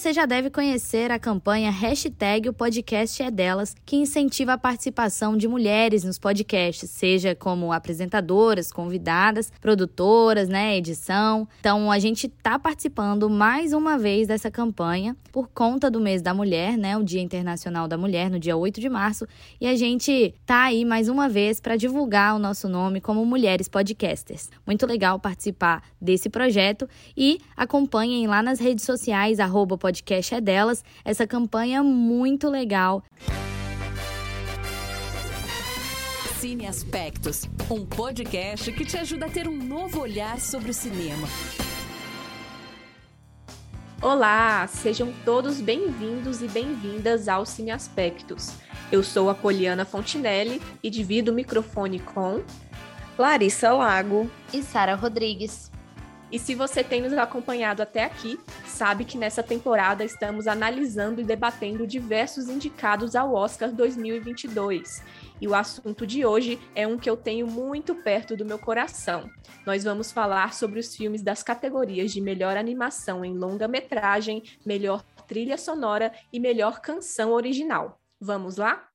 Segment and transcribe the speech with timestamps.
[0.00, 5.36] você já deve conhecer a campanha Hashtag o podcast é delas, que incentiva a participação
[5.36, 11.46] de mulheres nos podcasts, seja como apresentadoras, convidadas, produtoras, né, edição.
[11.58, 16.32] Então a gente está participando mais uma vez dessa campanha por conta do mês da
[16.32, 19.26] mulher, né, o Dia Internacional da Mulher, no dia 8 de março,
[19.60, 23.68] e a gente tá aí mais uma vez para divulgar o nosso nome como Mulheres
[23.68, 24.48] Podcasters.
[24.66, 30.84] Muito legal participar desse projeto e acompanhem lá nas redes sociais, arroba podcast é delas,
[31.04, 33.02] essa campanha muito legal.
[36.38, 41.26] Cine Aspectos, um podcast que te ajuda a ter um novo olhar sobre o cinema.
[44.00, 48.52] Olá, sejam todos bem-vindos e bem-vindas ao Cine Aspectos.
[48.92, 52.42] Eu sou a Poliana Fontinelli e divido o microfone com
[53.18, 55.69] Larissa Lago e Sara Rodrigues.
[56.32, 61.24] E se você tem nos acompanhado até aqui, sabe que nessa temporada estamos analisando e
[61.24, 65.02] debatendo diversos indicados ao Oscar 2022.
[65.40, 69.28] E o assunto de hoje é um que eu tenho muito perto do meu coração.
[69.66, 75.58] Nós vamos falar sobre os filmes das categorias de melhor animação em longa-metragem, melhor trilha
[75.58, 78.00] sonora e melhor canção original.
[78.20, 78.89] Vamos lá?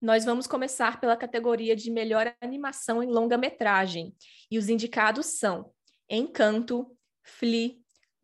[0.00, 4.14] Nós vamos começar pela categoria de melhor animação em longa-metragem.
[4.48, 5.72] E os indicados são
[6.08, 7.74] Encanto, Flea,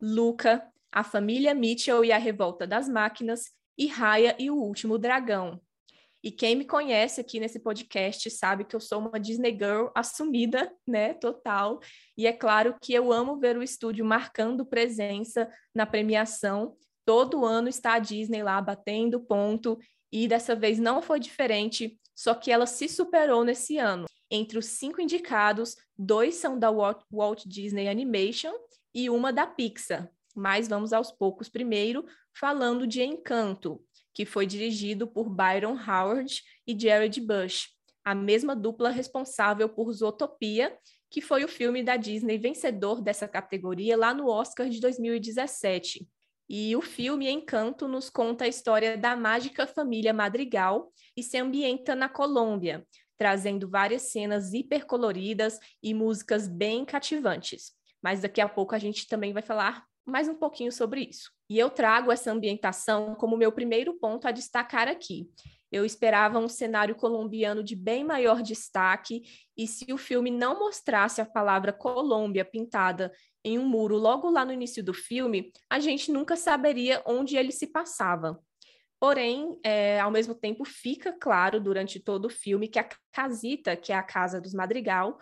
[0.01, 5.61] Luca, A Família Mitchell e a Revolta das Máquinas e Raya e o Último Dragão.
[6.23, 10.73] E quem me conhece aqui nesse podcast sabe que eu sou uma Disney Girl assumida,
[10.87, 11.79] né, total.
[12.17, 16.75] E é claro que eu amo ver o estúdio marcando presença na premiação.
[17.05, 19.77] Todo ano está a Disney lá batendo ponto
[20.17, 24.05] e dessa vez não foi diferente, só que ela se superou nesse ano.
[24.31, 28.53] Entre os cinco indicados, dois são da Walt Disney Animation
[28.93, 30.09] e uma da Pixar.
[30.33, 36.79] Mas vamos aos poucos primeiro, falando de Encanto, que foi dirigido por Byron Howard e
[36.79, 37.71] Jared Bush,
[38.01, 40.77] a mesma dupla responsável por Zootopia,
[41.09, 46.07] que foi o filme da Disney vencedor dessa categoria lá no Oscar de 2017.
[46.47, 51.95] E o filme Encanto nos conta a história da mágica família Madrigal e se ambienta
[51.95, 52.85] na Colômbia,
[53.17, 57.71] trazendo várias cenas hipercoloridas e músicas bem cativantes.
[58.01, 61.31] Mas daqui a pouco a gente também vai falar mais um pouquinho sobre isso.
[61.49, 65.27] E eu trago essa ambientação como meu primeiro ponto a destacar aqui.
[65.71, 69.23] Eu esperava um cenário colombiano de bem maior destaque,
[69.57, 73.11] e se o filme não mostrasse a palavra Colômbia pintada
[73.45, 77.51] em um muro logo lá no início do filme, a gente nunca saberia onde ele
[77.51, 78.41] se passava.
[78.99, 83.93] Porém, é, ao mesmo tempo, fica claro durante todo o filme que a casita, que
[83.93, 85.19] é a casa dos Madrigal,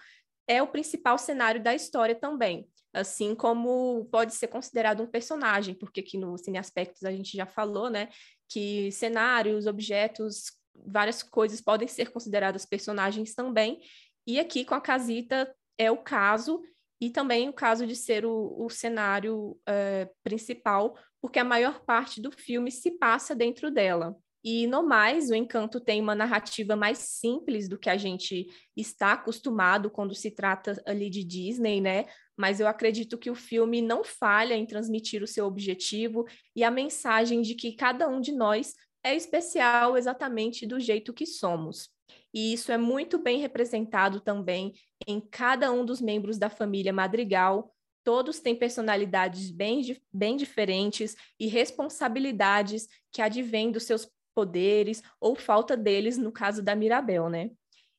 [0.47, 5.99] é o principal cenário da história também, assim como pode ser considerado um personagem, porque
[5.99, 8.07] aqui no Cine Aspectos a gente já falou, né,
[8.47, 13.81] que cenários, objetos, várias coisas podem ser consideradas personagens também,
[14.25, 16.61] e aqui com a casita é o caso,
[16.99, 22.21] e também o caso de ser o, o cenário é, principal, porque a maior parte
[22.21, 24.15] do filme se passa dentro dela.
[24.43, 29.13] E no mais, o Encanto tem uma narrativa mais simples do que a gente está
[29.13, 32.05] acostumado quando se trata ali de Disney, né?
[32.35, 36.69] Mas eu acredito que o filme não falha em transmitir o seu objetivo e a
[36.69, 41.92] mensagem de que cada um de nós é especial exatamente do jeito que somos.
[42.33, 44.73] E isso é muito bem representado também
[45.07, 47.71] em cada um dos membros da família Madrigal.
[48.03, 55.77] Todos têm personalidades bem, bem diferentes e responsabilidades que advêm dos seus poderes ou falta
[55.77, 57.51] deles, no caso da Mirabel, né?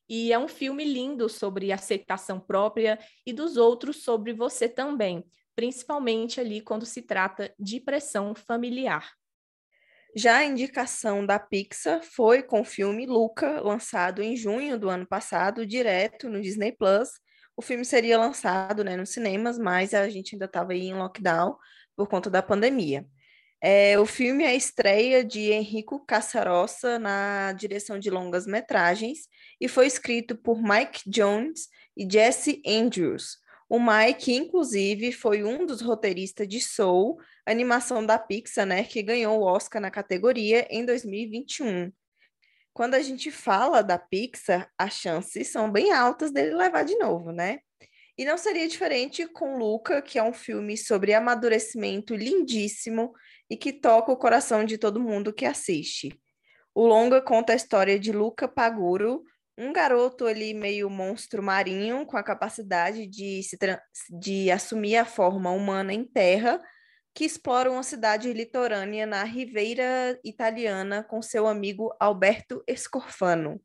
[0.09, 5.25] E é um filme lindo sobre aceitação própria e dos outros sobre você também,
[5.55, 9.15] principalmente ali quando se trata de pressão familiar.
[10.17, 15.05] Já a indicação da Pixar foi com o filme Luca, lançado em junho do ano
[15.05, 17.09] passado, direto no Disney Plus.
[17.57, 21.57] O filme seria lançado né, nos cinemas, mas a gente ainda estava em lockdown
[21.97, 23.05] por conta da pandemia.
[23.61, 29.21] É, o filme é a estreia de Enrico Caçarossa na direção de longas metragens
[29.61, 33.39] e foi escrito por Mike Jones e Jesse Andrews.
[33.69, 39.41] O Mike, inclusive, foi um dos roteiristas de Soul, animação da Pixar, né, que ganhou
[39.41, 41.93] o Oscar na categoria em 2021.
[42.73, 47.31] Quando a gente fala da Pixar, as chances são bem altas dele levar de novo,
[47.31, 47.61] né?
[48.17, 53.13] E não seria diferente com Luca, que é um filme sobre amadurecimento lindíssimo
[53.51, 56.21] e que toca o coração de todo mundo que assiste.
[56.75, 59.23] O longa conta a história de Luca Paguro,
[59.57, 63.57] um garoto ali meio monstro marinho com a capacidade de, se
[64.11, 66.61] de assumir a forma humana em terra,
[67.15, 73.61] que explora uma cidade litorânea na Ribeira Italiana com seu amigo Alberto Escorfano.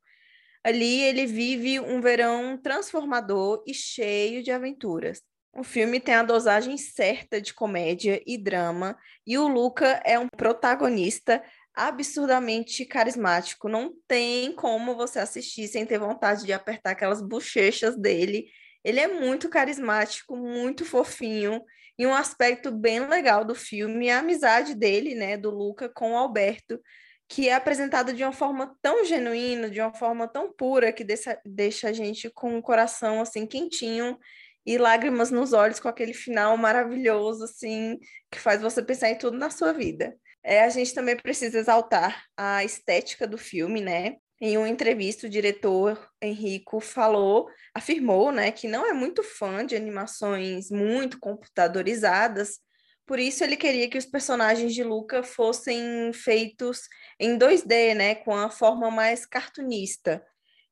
[0.63, 5.21] Ali ele vive um verão transformador e cheio de aventuras.
[5.51, 10.27] O filme tem a dosagem certa de comédia e drama, e o Luca é um
[10.27, 11.41] protagonista
[11.73, 13.67] absurdamente carismático.
[13.67, 18.45] Não tem como você assistir sem ter vontade de apertar aquelas bochechas dele.
[18.83, 21.63] Ele é muito carismático, muito fofinho,
[21.99, 26.13] e um aspecto bem legal do filme é a amizade dele, né, do Luca com
[26.13, 26.81] o Alberto,
[27.27, 31.37] que é apresentada de uma forma tão genuína, de uma forma tão pura, que deixa,
[31.45, 34.17] deixa a gente com o coração assim quentinho
[34.65, 37.99] e lágrimas nos olhos com aquele final maravilhoso, assim,
[38.31, 40.15] que faz você pensar em tudo na sua vida.
[40.41, 44.15] É, a gente também precisa exaltar a estética do filme, né?
[44.41, 49.75] Em uma entrevista, o diretor Henrico falou, afirmou, né, que não é muito fã de
[49.75, 52.59] animações muito computadorizadas,
[53.05, 56.81] por isso ele queria que os personagens de Luca fossem feitos
[57.19, 60.23] em 2D, né, com a forma mais cartunista.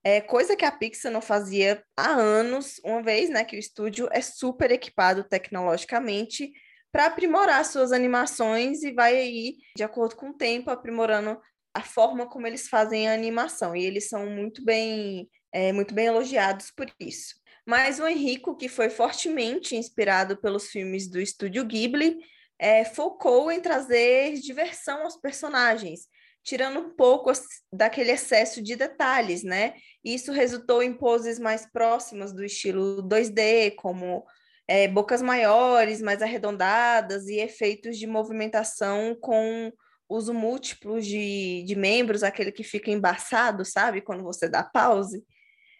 [0.04, 4.08] É coisa que a Pixar não fazia há anos, uma vez, né, que o estúdio
[4.12, 6.54] é super equipado tecnologicamente
[6.92, 11.38] para aprimorar suas animações e vai aí, de acordo com o tempo, aprimorando
[11.78, 13.76] a forma como eles fazem a animação.
[13.76, 17.36] E eles são muito bem, é, muito bem elogiados por isso.
[17.66, 22.18] Mas o Henrico, que foi fortemente inspirado pelos filmes do estúdio Ghibli,
[22.60, 26.08] é, focou em trazer diversão aos personagens
[26.48, 27.30] tirando um pouco
[27.74, 29.74] daquele excesso de detalhes, né?
[30.02, 34.24] Isso resultou em poses mais próximas do estilo 2D, como
[34.66, 39.74] é, bocas maiores, mais arredondadas e efeitos de movimentação com
[40.10, 44.02] uso múltiplo de, de membros, aquele que fica embaçado, sabe?
[44.02, 45.24] Quando você dá pause.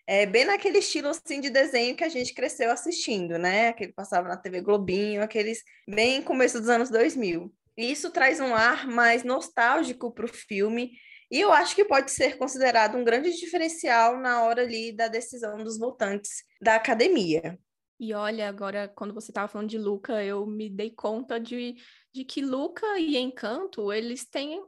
[0.06, 3.70] É bem naquele estilo assim de desenho que a gente cresceu assistindo, né?
[3.70, 7.54] Aquele que passava na TV Globinho, aqueles bem começo dos anos 2000.
[7.78, 10.92] E isso traz um ar mais nostálgico para o filme,
[11.30, 15.58] e eu acho que pode ser considerado um grande diferencial na hora ali da decisão
[15.58, 17.60] dos votantes da academia.
[18.00, 21.76] E olha, agora, quando você estava falando de Luca, eu me dei conta de,
[22.14, 24.64] de que Luca e Encanto, eles têm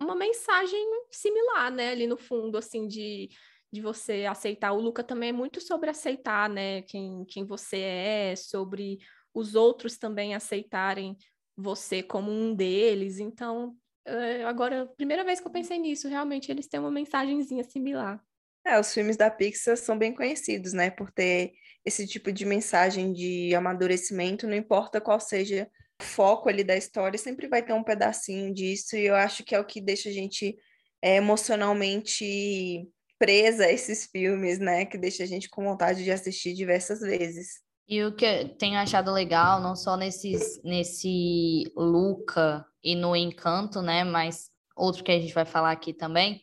[0.00, 0.80] uma mensagem
[1.10, 1.90] similar, né?
[1.90, 3.28] Ali no fundo, assim, de,
[3.70, 4.72] de você aceitar.
[4.72, 6.80] O Luca também é muito sobre aceitar, né?
[6.82, 8.98] Quem, quem você é, sobre
[9.34, 11.16] os outros também aceitarem
[11.54, 13.18] você como um deles.
[13.18, 18.24] Então, é, agora, primeira vez que eu pensei nisso, realmente eles têm uma mensagenzinha similar.
[18.66, 21.52] É, os filmes da Pixar são bem conhecidos, né, por ter
[21.84, 25.68] esse tipo de mensagem de amadurecimento, não importa qual seja
[26.00, 29.54] o foco ali da história, sempre vai ter um pedacinho disso, e eu acho que
[29.54, 30.56] é o que deixa a gente
[31.02, 32.86] é, emocionalmente
[33.18, 37.60] presa a esses filmes, né, que deixa a gente com vontade de assistir diversas vezes.
[37.90, 43.82] E o que eu tenho achado legal, não só nesses, nesse Luca e no Encanto,
[43.82, 44.04] né?
[44.04, 46.40] Mas outro que a gente vai falar aqui também,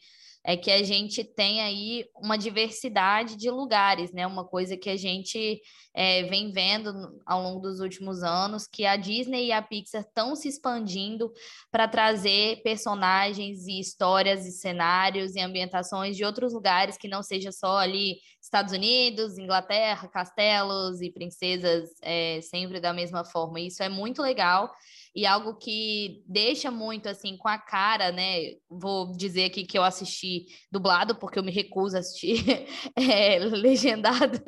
[0.47, 4.25] é que a gente tem aí uma diversidade de lugares, né?
[4.25, 5.61] Uma coisa que a gente
[5.93, 10.37] é, vem vendo ao longo dos últimos anos, que a Disney e a Pixar estão
[10.37, 11.29] se expandindo
[11.69, 17.51] para trazer personagens e histórias e cenários e ambientações de outros lugares que não seja
[17.51, 23.59] só ali Estados Unidos, Inglaterra, castelos e princesas é, sempre da mesma forma.
[23.59, 24.71] Isso é muito legal
[25.17, 28.53] e algo que deixa muito assim com a cara, né?
[28.69, 32.45] Vou dizer aqui que eu assisti dublado, porque eu me recuso a assistir
[32.95, 34.39] é, legendado.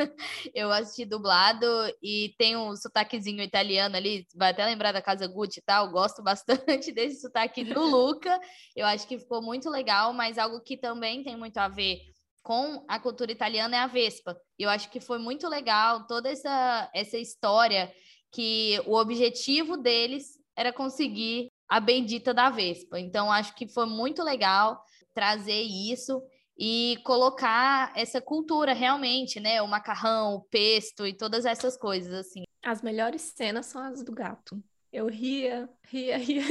[0.54, 1.66] Eu assisti dublado
[2.04, 5.90] e tem um sotaquezinho italiano ali, vai até lembrar da Casa Gucci e tal.
[5.90, 8.40] Gosto bastante desse sotaque do Luca.
[8.76, 11.98] Eu acho que ficou muito legal, mas algo que também tem muito a ver
[12.44, 14.40] com a cultura italiana é a Vespa.
[14.56, 17.92] Eu acho que foi muito legal toda essa, essa história
[18.32, 23.00] que o objetivo deles era conseguir a bendita da Vespa.
[23.00, 26.22] Então, acho que foi muito legal trazer isso
[26.58, 29.62] e colocar essa cultura realmente, né?
[29.62, 32.44] O macarrão, o pesto e todas essas coisas, assim.
[32.62, 34.62] As melhores cenas são as do gato.
[34.92, 36.44] Eu ria, ria, ria.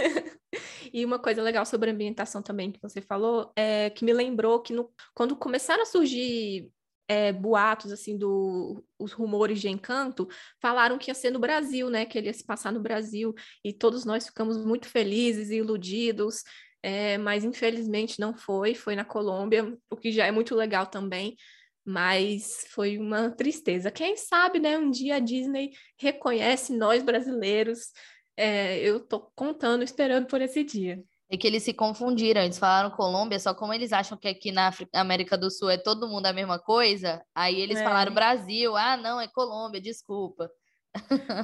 [0.90, 4.62] e uma coisa legal sobre a ambientação também que você falou é que me lembrou
[4.62, 6.70] que no, quando começaram a surgir
[7.08, 10.28] é, boatos, assim, do, os rumores de Encanto,
[10.60, 12.04] falaram que ia ser no Brasil, né?
[12.04, 13.34] Que ele ia se passar no Brasil,
[13.64, 16.44] e todos nós ficamos muito felizes e iludidos,
[16.82, 21.36] é, mas infelizmente não foi, foi na Colômbia, o que já é muito legal também,
[21.84, 23.90] mas foi uma tristeza.
[23.90, 27.90] Quem sabe, né, um dia a Disney reconhece nós brasileiros,
[28.36, 31.02] é, eu tô contando, esperando por esse dia.
[31.30, 34.72] É que eles se confundiram, eles falaram Colômbia, só como eles acham que aqui na
[34.94, 37.84] América do Sul é todo mundo a mesma coisa, aí eles é.
[37.84, 40.50] falaram Brasil, ah, não, é Colômbia, desculpa.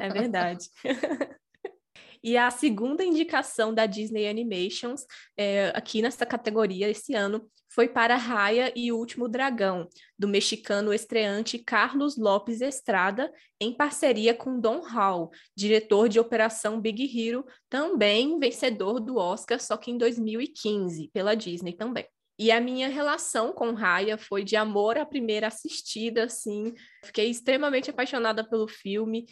[0.01, 0.71] É verdade.
[2.25, 5.05] E a segunda indicação da Disney Animations,
[5.37, 9.87] é, aqui nessa categoria esse ano, foi para Raya e o Último Dragão,
[10.19, 17.05] do mexicano estreante Carlos Lopes Estrada, em parceria com Don Hall, diretor de Operação Big
[17.05, 22.07] Hero, também vencedor do Oscar, só que em 2015, pela Disney também.
[22.39, 26.73] E a minha relação com Raya foi de amor à primeira assistida, assim.
[27.05, 29.27] Fiquei extremamente apaixonada pelo filme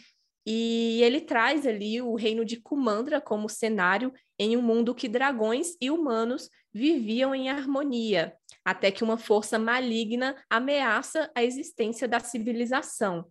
[0.47, 5.77] e ele traz ali o reino de Kumandra como cenário em um mundo que dragões
[5.81, 8.35] e humanos viviam em harmonia,
[8.65, 13.27] até que uma força maligna ameaça a existência da civilização.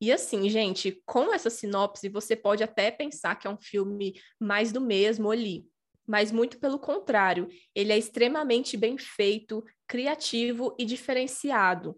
[0.00, 4.72] E assim, gente, com essa sinopse, você pode até pensar que é um filme mais
[4.72, 5.66] do mesmo ali,
[6.06, 11.96] mas muito pelo contrário, ele é extremamente bem feito, criativo e diferenciado.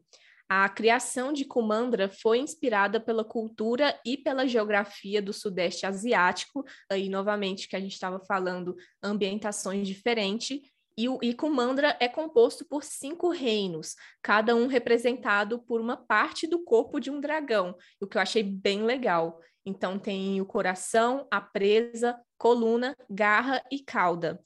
[0.48, 7.08] A criação de Kumandra foi inspirada pela cultura e pela geografia do Sudeste Asiático, aí
[7.08, 10.60] novamente que a gente estava falando ambientações diferentes,
[10.96, 16.62] e o Kumandra é composto por cinco reinos, cada um representado por uma parte do
[16.62, 19.40] corpo de um dragão, o que eu achei bem legal.
[19.64, 24.38] Então tem o coração, a presa, coluna, garra e cauda.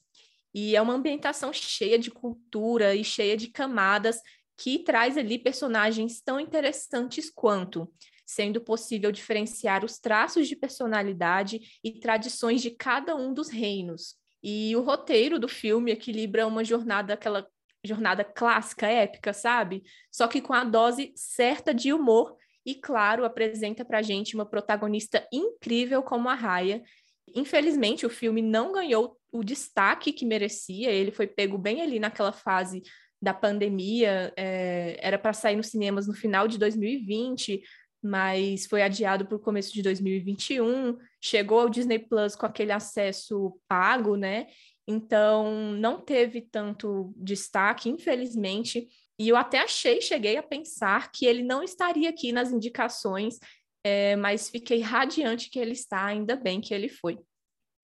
[0.54, 4.20] E é uma ambientação cheia de cultura e cheia de camadas
[4.56, 7.92] que traz ali personagens tão interessantes quanto,
[8.24, 14.16] sendo possível diferenciar os traços de personalidade e tradições de cada um dos reinos.
[14.42, 17.46] E o roteiro do filme equilibra uma jornada, aquela
[17.84, 19.82] jornada clássica, épica, sabe?
[20.10, 25.26] Só que com a dose certa de humor e, claro, apresenta pra gente uma protagonista
[25.32, 26.82] incrível como a Raya.
[27.34, 32.32] Infelizmente, o filme não ganhou o destaque que merecia, ele foi pego bem ali naquela
[32.32, 32.82] fase
[33.20, 37.62] da pandemia, é, era para sair nos cinemas no final de 2020,
[38.02, 40.96] mas foi adiado para o começo de 2021.
[41.20, 44.46] Chegou ao Disney Plus com aquele acesso pago, né?
[44.86, 48.88] Então não teve tanto destaque, infelizmente.
[49.18, 53.38] E eu até achei, cheguei a pensar que ele não estaria aqui nas indicações,
[53.82, 57.18] é, mas fiquei radiante que ele está, ainda bem que ele foi.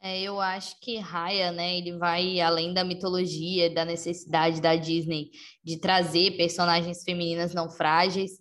[0.05, 5.31] É, eu acho que Raya, né, ele vai além da mitologia, da necessidade da Disney
[5.63, 8.33] de trazer personagens femininas não frágeis.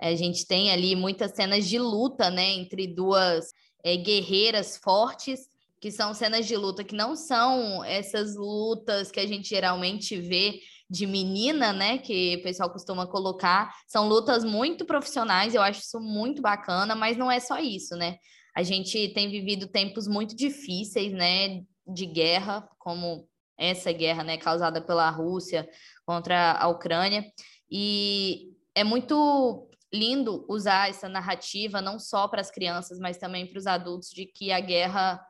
[0.00, 3.46] É, a gente tem ali muitas cenas de luta, né, entre duas
[3.82, 5.40] é, guerreiras fortes,
[5.80, 10.60] que são cenas de luta que não são essas lutas que a gente geralmente vê
[10.88, 13.74] de menina, né, que o pessoal costuma colocar.
[13.88, 18.18] São lutas muito profissionais, eu acho isso muito bacana, mas não é só isso, né?
[18.58, 24.80] A gente tem vivido tempos muito difíceis, né, de guerra, como essa guerra, né, causada
[24.80, 25.70] pela Rússia
[26.04, 27.24] contra a Ucrânia.
[27.70, 33.60] E é muito lindo usar essa narrativa não só para as crianças, mas também para
[33.60, 35.24] os adultos de que a guerra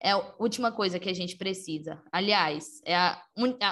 [0.00, 2.00] é a última coisa que a gente precisa.
[2.12, 3.20] Aliás, é a,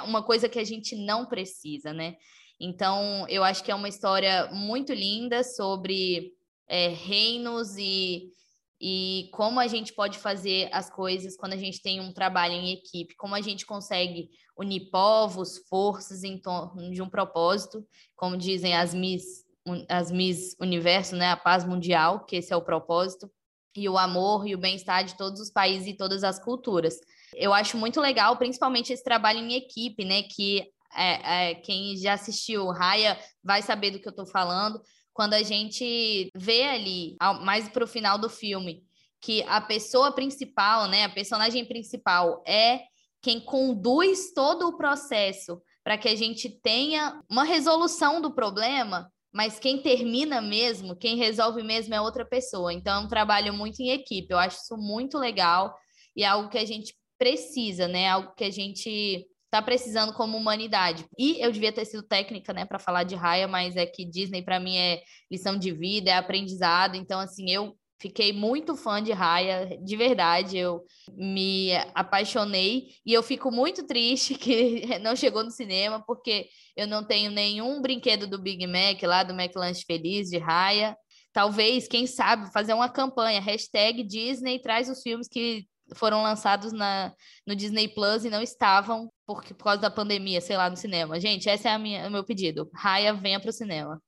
[0.04, 2.16] uma coisa que a gente não precisa, né?
[2.58, 6.32] Então, eu acho que é uma história muito linda sobre
[6.66, 8.32] é, reinos e
[8.80, 12.72] e como a gente pode fazer as coisas quando a gente tem um trabalho em
[12.72, 18.74] equipe, como a gente consegue unir povos, forças em torno de um propósito, como dizem
[18.74, 19.44] as Miss,
[19.88, 23.30] as Miss Universo, né, a paz mundial, que esse é o propósito,
[23.74, 26.98] e o amor e o bem-estar de todos os países e todas as culturas.
[27.34, 32.14] Eu acho muito legal, principalmente esse trabalho em equipe, né, que é, é, quem já
[32.14, 34.80] assistiu Raya vai saber do que eu estou falando,
[35.16, 38.84] quando a gente vê ali, mais para o final do filme,
[39.18, 42.82] que a pessoa principal, né, a personagem principal é
[43.22, 49.58] quem conduz todo o processo para que a gente tenha uma resolução do problema, mas
[49.58, 52.72] quem termina mesmo, quem resolve mesmo é outra pessoa.
[52.72, 54.28] Então, é um trabalho muito em equipe.
[54.30, 55.74] Eu acho isso muito legal
[56.14, 58.08] e é algo que a gente precisa, né?
[58.08, 61.06] Algo que a gente está precisando como humanidade.
[61.18, 64.42] E eu devia ter sido técnica, né, para falar de Raya, mas é que Disney
[64.42, 66.96] para mim é lição de vida, é aprendizado.
[66.96, 70.84] Então, assim, eu fiquei muito fã de Raya, de verdade, eu
[71.16, 77.04] me apaixonei e eu fico muito triste que não chegou no cinema, porque eu não
[77.06, 80.96] tenho nenhum brinquedo do Big Mac lá, do McLanche Feliz, de Raya.
[81.32, 87.12] Talvez, quem sabe, fazer uma campanha, hashtag Disney traz os filmes que foram lançados na,
[87.46, 91.20] no Disney Plus e não estavam por, por causa da pandemia, sei lá, no cinema.
[91.20, 92.68] Gente, esse é a minha, o meu pedido.
[92.74, 94.02] Raya, venha para o cinema.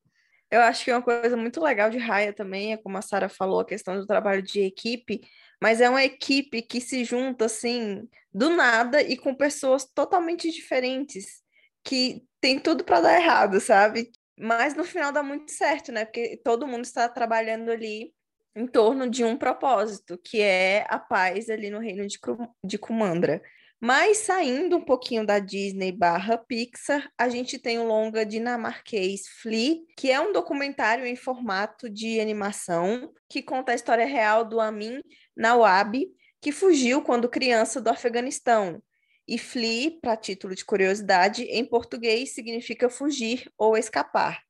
[0.51, 3.61] Eu acho que uma coisa muito legal de Raya também é, como a Sara falou,
[3.61, 5.21] a questão do trabalho de equipe,
[5.63, 11.43] mas é uma equipe que se junta assim do nada e com pessoas totalmente diferentes
[11.85, 14.11] que tem tudo para dar errado, sabe?
[14.39, 16.05] Mas no final dá muito certo, né?
[16.05, 18.13] Porque todo mundo está trabalhando ali
[18.59, 22.19] em torno de um propósito, que é a paz ali no reino de,
[22.65, 23.41] de Kumandra.
[23.81, 29.77] Mas saindo um pouquinho da Disney barra Pixar, a gente tem o longa dinamarquês Flea,
[29.97, 35.01] que é um documentário em formato de animação que conta a história real do Amin
[35.37, 36.05] Nawab,
[36.41, 38.83] que fugiu quando criança do Afeganistão.
[39.29, 44.43] E Flea, para título de curiosidade, em português significa fugir ou escapar.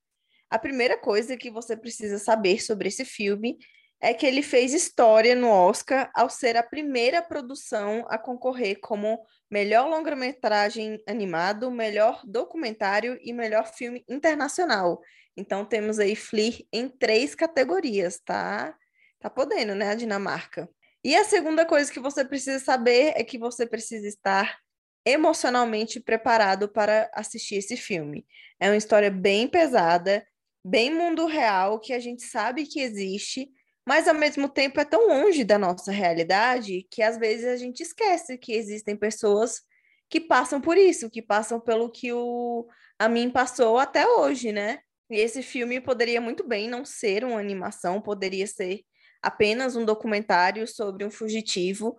[0.48, 3.58] A primeira coisa que você precisa saber sobre esse filme
[4.00, 9.20] é que ele fez história no Oscar ao ser a primeira produção a concorrer como
[9.50, 15.00] melhor longa-metragem animado, melhor documentário e melhor filme internacional.
[15.36, 18.74] Então temos aí Flea em três categorias, tá?
[19.18, 20.68] Tá podendo, né, a Dinamarca.
[21.02, 24.58] E a segunda coisa que você precisa saber é que você precisa estar
[25.04, 28.26] emocionalmente preparado para assistir esse filme.
[28.60, 30.26] É uma história bem pesada,
[30.64, 33.48] bem mundo real, que a gente sabe que existe,
[33.88, 37.82] mas ao mesmo tempo é tão longe da nossa realidade que às vezes a gente
[37.82, 39.62] esquece que existem pessoas
[40.10, 42.68] que passam por isso, que passam pelo que o
[42.98, 44.80] a mim passou até hoje, né?
[45.10, 48.82] E esse filme poderia muito bem não ser uma animação, poderia ser
[49.22, 51.96] apenas um documentário sobre um fugitivo,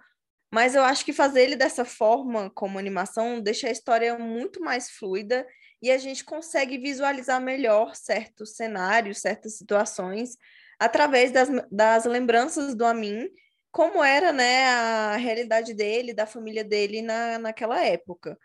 [0.53, 4.91] mas eu acho que fazer ele dessa forma, como animação, deixa a história muito mais
[4.91, 5.43] fluida
[5.81, 10.37] e a gente consegue visualizar melhor certos cenários, certas situações,
[10.79, 13.29] através das, das lembranças do Amin,
[13.71, 18.37] como era né, a realidade dele, da família dele na, naquela época.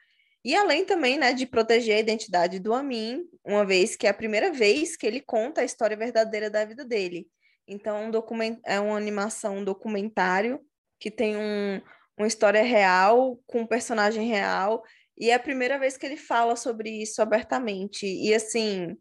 [0.44, 4.14] E além também né, de proteger a identidade do Amin, uma vez que é a
[4.14, 7.26] primeira vez que ele conta a história verdadeira da vida dele.
[7.66, 8.58] Então, um document...
[8.66, 10.60] é uma animação, um documentário
[11.00, 11.80] que tem um,
[12.18, 14.82] uma história real, com um personagem real,
[15.16, 18.06] e é a primeira vez que ele fala sobre isso abertamente.
[18.06, 18.96] E assim,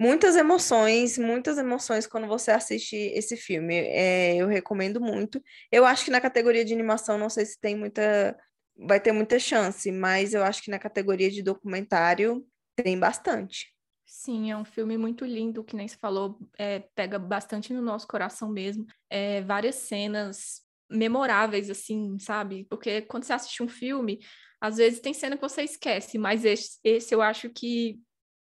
[0.00, 3.74] muitas emoções, muitas emoções quando você assiste esse filme.
[3.74, 5.42] É, eu recomendo muito.
[5.70, 8.34] Eu acho que na categoria de animação, não sei se tem muita.
[8.74, 12.42] Vai ter muita chance, mas eu acho que na categoria de documentário
[12.74, 13.76] tem bastante.
[14.06, 18.08] Sim, é um filme muito lindo, que nem se falou, é, pega bastante no nosso
[18.08, 18.86] coração mesmo.
[19.10, 22.66] É, várias cenas memoráveis, assim, sabe?
[22.70, 24.18] Porque quando você assiste um filme,
[24.60, 28.00] às vezes tem cena que você esquece, mas esse, esse eu acho que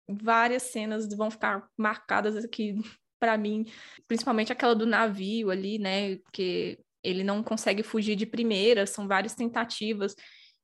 [0.09, 2.77] várias cenas vão ficar marcadas aqui
[3.19, 3.65] para mim,
[4.07, 6.19] principalmente aquela do navio ali, né?
[6.33, 10.15] Que ele não consegue fugir de primeira, são várias tentativas.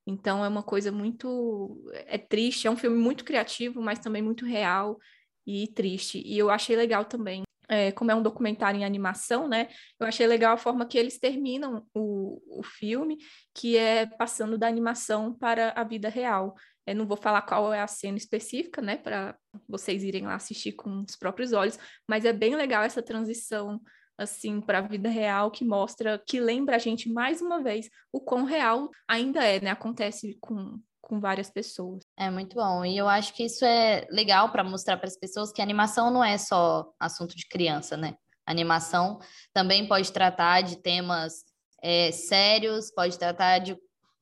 [0.06, 4.44] Então é uma coisa muito é triste, é um filme muito criativo, mas também muito
[4.44, 4.98] real
[5.46, 6.22] e triste.
[6.24, 9.68] E eu achei legal também, é, como é um documentário em animação, né?
[9.98, 13.18] Eu achei legal a forma que eles terminam o, o filme,
[13.54, 16.54] que é passando da animação para a vida real.
[16.90, 19.36] Eu não vou falar qual é a cena específica, né, para
[19.68, 23.80] vocês irem lá assistir com os próprios olhos, mas é bem legal essa transição
[24.18, 28.20] assim para a vida real que mostra, que lembra a gente mais uma vez o
[28.20, 29.70] quão real ainda é, né?
[29.70, 32.04] Acontece com com várias pessoas.
[32.16, 32.84] É muito bom.
[32.84, 36.22] E eu acho que isso é legal para mostrar para as pessoas que animação não
[36.22, 38.14] é só assunto de criança, né?
[38.46, 39.18] Animação
[39.52, 41.44] também pode tratar de temas
[41.82, 43.76] é, sérios, pode tratar de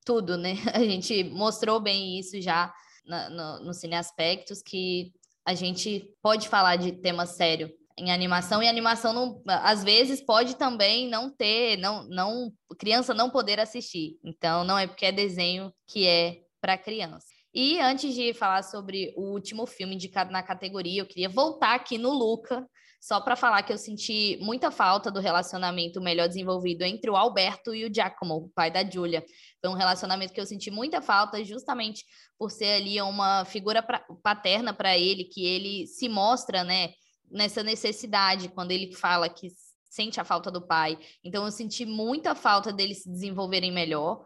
[0.08, 0.54] tudo, né?
[0.72, 2.72] A gente mostrou bem isso já
[3.04, 5.12] na, no, no Cine Aspectos, que
[5.44, 10.56] a gente pode falar de tema sério em animação e animação não, às vezes pode
[10.56, 14.18] também não ter, não, não criança não poder assistir.
[14.24, 17.26] Então não é porque é desenho que é para criança.
[17.52, 21.98] E antes de falar sobre o último filme indicado na categoria, eu queria voltar aqui
[21.98, 22.66] no Luca,
[23.00, 27.74] só para falar que eu senti muita falta do relacionamento melhor desenvolvido entre o Alberto
[27.74, 29.24] e o Giacomo, o pai da Giulia.
[29.60, 32.04] Foi um relacionamento que eu senti muita falta, justamente
[32.38, 36.90] por ser ali uma figura pra, paterna para ele, que ele se mostra, né,
[37.30, 39.48] nessa necessidade, quando ele fala que
[39.88, 40.98] sente a falta do pai.
[41.24, 44.24] Então, eu senti muita falta deles se desenvolverem melhor.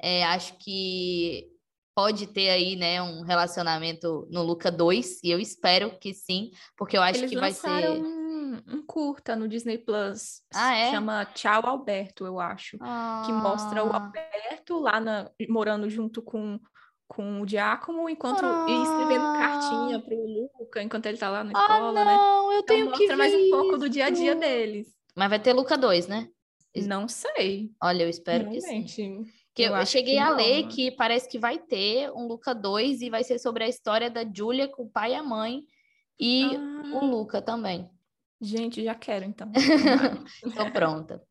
[0.00, 1.48] É, acho que
[1.94, 6.96] pode ter aí, né, um relacionamento no Luca 2, e eu espero que sim, porque
[6.96, 10.42] eu acho Eles que vai ser um, um curta no Disney Plus.
[10.54, 10.90] Ah, é?
[10.90, 12.78] Chama Tchau Alberto, eu acho.
[12.80, 13.22] ah...
[13.26, 16.58] Que mostra o Alberto lá na, morando junto com,
[17.06, 18.66] com o Diácono, enquanto ah...
[18.68, 22.16] e escrevendo cartinha pro Luca enquanto ele tá lá na escola, ah, né?
[22.16, 24.88] não, eu Então tenho mostra que mais um pouco do dia a dia deles.
[25.14, 26.28] Mas vai ter Luca 2, né?
[26.86, 27.70] Não sei.
[27.82, 29.26] Olha, eu espero que sim.
[29.54, 30.68] Que eu, eu cheguei que a ler né?
[30.70, 34.24] que parece que vai ter um Luca 2 e vai ser sobre a história da
[34.24, 35.62] Júlia com o pai e a mãe
[36.18, 36.98] e Ah.
[37.00, 37.88] o Luca também.
[38.40, 39.50] Gente, já quero então.
[40.44, 41.22] Estou pronta.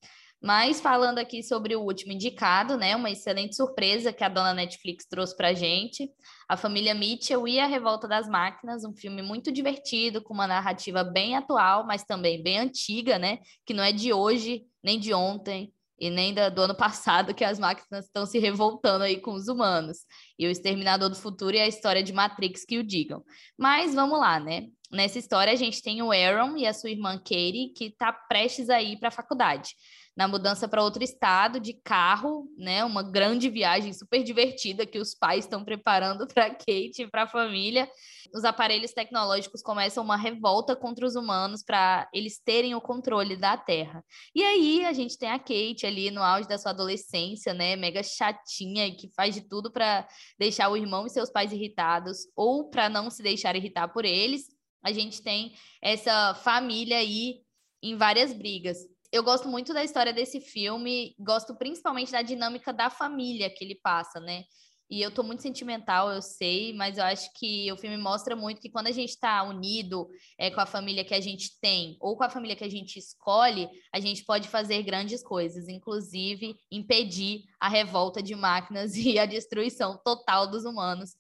[0.44, 5.06] Mas falando aqui sobre o último indicado, né, uma excelente surpresa que a dona Netflix
[5.06, 6.10] trouxe pra gente,
[6.50, 11.04] A Família Mitchell e A Revolta das Máquinas, um filme muito divertido, com uma narrativa
[11.04, 15.72] bem atual, mas também bem antiga, né, que não é de hoje, nem de ontem,
[16.02, 19.48] e nem da, do ano passado, que as máquinas estão se revoltando aí com os
[19.48, 20.00] humanos.
[20.38, 23.24] E o Exterminador do Futuro e a história de Matrix que o digam.
[23.56, 24.66] Mas vamos lá, né?
[24.92, 28.68] Nessa história, a gente tem o Aaron e a sua irmã Katie, que está prestes
[28.68, 29.76] a ir para a faculdade
[30.15, 32.84] na mudança para outro estado de carro, né?
[32.84, 37.28] Uma grande viagem super divertida que os pais estão preparando para Kate e para a
[37.28, 37.89] família.
[38.34, 43.56] Os aparelhos tecnológicos começam uma revolta contra os humanos para eles terem o controle da
[43.56, 44.04] Terra.
[44.36, 47.76] E aí a gente tem a Kate ali no auge da sua adolescência, né?
[47.76, 52.28] Mega chatinha e que faz de tudo para deixar o irmão e seus pais irritados
[52.36, 54.47] ou para não se deixar irritar por eles.
[54.84, 57.41] A gente tem essa família aí
[57.82, 62.89] em várias brigas eu gosto muito da história desse filme, gosto principalmente da dinâmica da
[62.89, 64.45] família que ele passa, né?
[64.89, 68.60] E eu tô muito sentimental, eu sei, mas eu acho que o filme mostra muito
[68.60, 72.17] que quando a gente está unido é, com a família que a gente tem, ou
[72.17, 77.43] com a família que a gente escolhe, a gente pode fazer grandes coisas, inclusive impedir
[77.58, 81.15] a revolta de máquinas e a destruição total dos humanos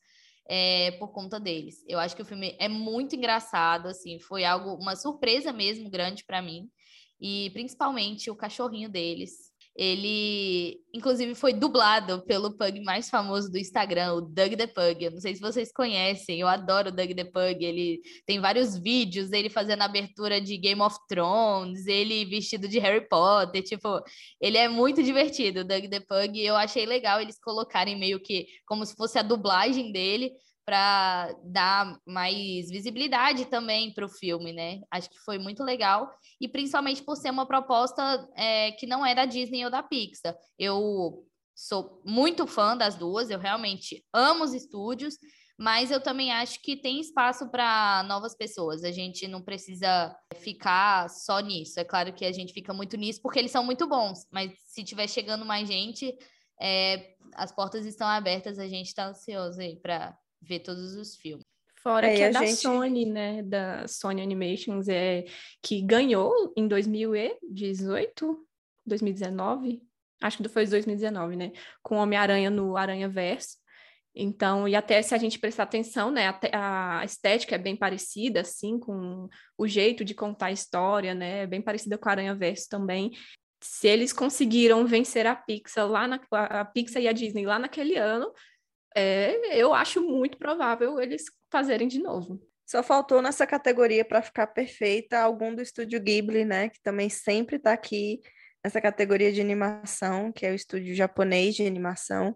[0.49, 1.81] é, por conta deles.
[1.87, 6.25] Eu acho que o filme é muito engraçado, assim, foi algo, uma surpresa mesmo grande
[6.25, 6.69] para mim
[7.21, 9.51] e principalmente o cachorrinho deles.
[9.73, 15.05] Ele, inclusive, foi dublado pelo pug mais famoso do Instagram, o Doug the Pug.
[15.05, 17.63] Eu não sei se vocês conhecem, eu adoro o Doug the Pug.
[17.63, 23.07] Ele tem vários vídeos dele fazendo abertura de Game of Thrones, ele vestido de Harry
[23.07, 23.63] Potter.
[23.63, 24.01] Tipo,
[24.41, 26.37] ele é muito divertido, o Doug the Pug.
[26.37, 30.33] Eu achei legal eles colocarem meio que como se fosse a dublagem dele
[30.65, 34.81] para dar mais visibilidade também para o filme, né?
[34.91, 39.15] Acho que foi muito legal e principalmente por ser uma proposta é, que não é
[39.15, 40.35] da Disney ou da Pixar.
[40.57, 45.15] Eu sou muito fã das duas, eu realmente amo os estúdios,
[45.57, 48.83] mas eu também acho que tem espaço para novas pessoas.
[48.83, 51.79] A gente não precisa ficar só nisso.
[51.79, 54.83] É claro que a gente fica muito nisso porque eles são muito bons, mas se
[54.83, 56.17] tiver chegando mais gente,
[56.59, 61.45] é, as portas estão abertas, a gente está ansioso aí para ver todos os filmes.
[61.81, 62.57] Fora é, que é da gente...
[62.57, 63.41] Sony, né?
[63.43, 65.25] Da Sony Animations, é,
[65.61, 68.47] que ganhou em 2018,
[68.85, 69.81] 2019,
[70.21, 71.51] acho que foi 2019, né?
[71.81, 73.61] Com Homem-Aranha no Aranha Verso.
[74.13, 78.41] Então, e até se a gente prestar atenção, né, a, a, estética é bem parecida,
[78.41, 82.35] assim, com o jeito de contar a história, né, é bem parecida com a Aranha
[82.35, 83.11] Verso também.
[83.63, 87.95] Se eles conseguiram vencer a Pixar lá na, a Pixar e a Disney lá naquele
[87.95, 88.33] ano,
[88.95, 92.41] é, eu acho muito provável eles fazerem de novo.
[92.65, 96.69] Só faltou nessa categoria para ficar perfeita algum do estúdio Ghibli, né?
[96.69, 98.21] Que também sempre está aqui
[98.63, 102.35] nessa categoria de animação, que é o estúdio japonês de animação.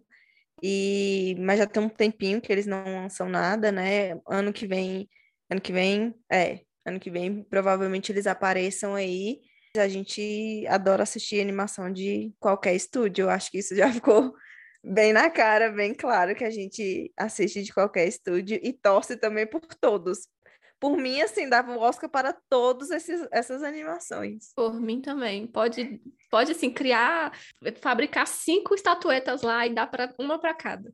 [0.62, 4.20] E mas já tem um tempinho que eles não lançam nada, né?
[4.28, 5.10] Ano que vem,
[5.50, 9.40] ano que vem, é, ano que vem provavelmente eles apareçam aí.
[9.78, 13.24] A gente adora assistir animação de qualquer estúdio.
[13.24, 14.34] Eu acho que isso já ficou
[14.86, 19.48] bem na cara, bem claro que a gente assiste de qualquer estúdio e torce também
[19.48, 20.28] por todos.
[20.80, 22.92] Por mim, assim, dava um Oscar para todas
[23.32, 24.52] essas animações.
[24.56, 25.48] Por mim também.
[25.48, 27.36] Pode, pode assim, criar,
[27.82, 30.94] fabricar cinco estatuetas lá e dar para uma para cada.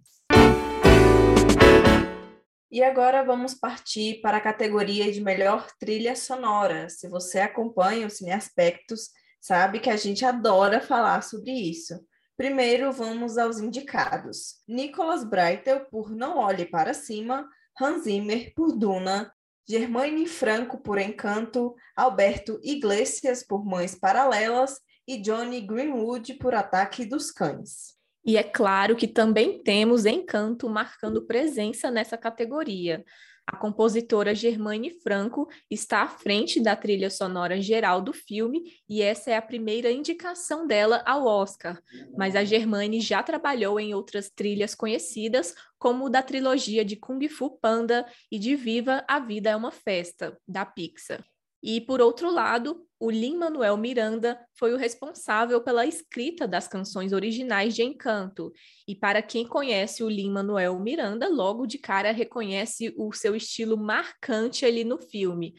[2.71, 6.87] E agora vamos partir para a categoria de melhor trilha sonora.
[6.87, 9.09] Se você acompanha o Cine Aspectos,
[9.41, 11.99] sabe que a gente adora falar sobre isso.
[12.37, 14.55] Primeiro, vamos aos indicados.
[14.67, 17.47] Nicholas Breitel, por Não Olhe Para Cima,
[17.79, 19.31] Hans Zimmer, por Duna,
[19.69, 27.31] Germaine Franco, por Encanto, Alberto Iglesias, por Mães Paralelas e Johnny Greenwood, por Ataque dos
[27.31, 27.95] Cães.
[28.23, 33.03] E é claro que também temos Encanto marcando presença nessa categoria.
[33.45, 39.31] A compositora Germaine Franco está à frente da trilha sonora geral do filme e essa
[39.31, 41.81] é a primeira indicação dela ao Oscar.
[42.17, 47.57] Mas a Germaine já trabalhou em outras trilhas conhecidas, como da trilogia de Kung Fu
[47.59, 51.23] Panda e de Viva a Vida é uma Festa, da Pixar.
[51.63, 57.75] E, por outro lado, o Lin-Manuel Miranda foi o responsável pela escrita das canções originais
[57.75, 58.51] de Encanto.
[58.87, 64.65] E para quem conhece o Lin-Manuel Miranda, logo de cara reconhece o seu estilo marcante
[64.65, 65.55] ali no filme.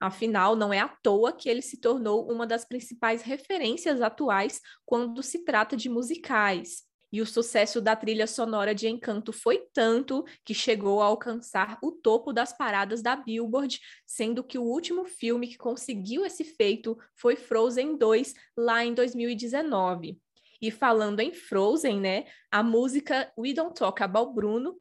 [0.00, 5.22] Afinal, não é à toa que ele se tornou uma das principais referências atuais quando
[5.22, 6.84] se trata de musicais.
[7.12, 11.92] E o sucesso da trilha sonora de Encanto foi tanto que chegou a alcançar o
[11.92, 17.36] topo das paradas da Billboard, sendo que o último filme que conseguiu esse feito foi
[17.36, 20.18] Frozen 2, lá em 2019.
[20.60, 24.76] E falando em Frozen, né, a música We Don't Talk About Bruno.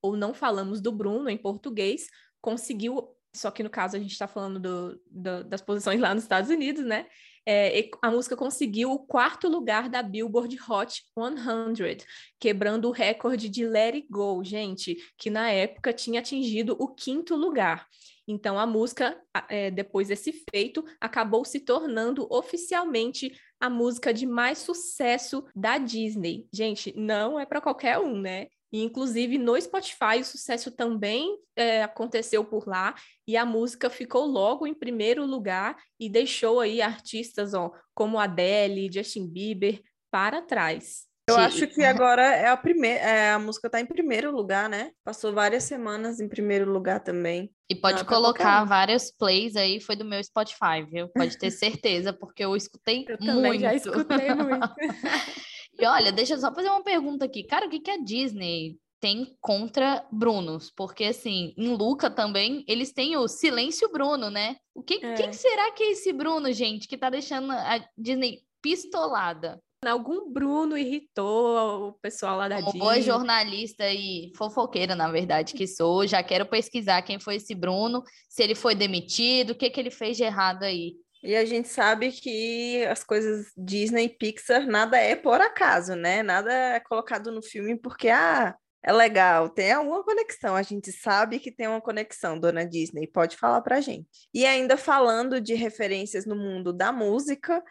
[0.00, 2.06] Ou Não Falamos do Bruno, em português,
[2.40, 6.24] conseguiu só que no caso a gente está falando do, do, das posições lá nos
[6.24, 7.06] Estados Unidos, né?
[7.48, 11.98] É, a música conseguiu o quarto lugar da Billboard Hot 100,
[12.40, 17.36] quebrando o recorde de Let It Go, gente, que na época tinha atingido o quinto
[17.36, 17.86] lugar.
[18.26, 19.16] Então, a música,
[19.48, 26.48] é, depois desse feito, acabou se tornando oficialmente a música de mais sucesso da Disney.
[26.52, 28.48] Gente, não é para qualquer um, né?
[28.72, 32.94] E, inclusive, no Spotify, o sucesso também é, aconteceu por lá,
[33.26, 38.90] e a música ficou logo em primeiro lugar e deixou aí artistas ó, como Adele,
[38.92, 41.06] Justin Bieber para trás.
[41.28, 44.92] Eu acho que agora é a primeira, é, a música está em primeiro lugar, né?
[45.04, 47.50] Passou várias semanas em primeiro lugar também.
[47.68, 51.08] E pode Não, colocar vários plays aí, foi do meu Spotify, viu?
[51.08, 53.24] Pode ter certeza, porque eu escutei eu muito.
[53.24, 54.74] Eu também já escutei muito.
[55.78, 57.44] E olha, deixa eu só fazer uma pergunta aqui.
[57.44, 60.70] Cara, o que, que a Disney tem contra Brunos?
[60.70, 64.56] Porque, assim, em Luca também, eles têm o Silêncio Bruno, né?
[64.74, 65.14] O que, é.
[65.14, 69.60] que será que é esse Bruno, gente, que tá deixando a Disney pistolada?
[69.84, 72.78] Algum Bruno irritou o pessoal lá da Disney.
[72.80, 78.02] boa jornalista e fofoqueira, na verdade, que sou, já quero pesquisar quem foi esse Bruno,
[78.28, 80.96] se ele foi demitido, o que, que ele fez de errado aí.
[81.22, 86.22] E a gente sabe que as coisas Disney e Pixar, nada é por acaso, né?
[86.22, 90.54] Nada é colocado no filme porque, ah, é legal, tem alguma conexão.
[90.54, 94.08] A gente sabe que tem uma conexão, dona Disney, pode falar pra gente.
[94.32, 97.62] E ainda falando de referências no mundo da música,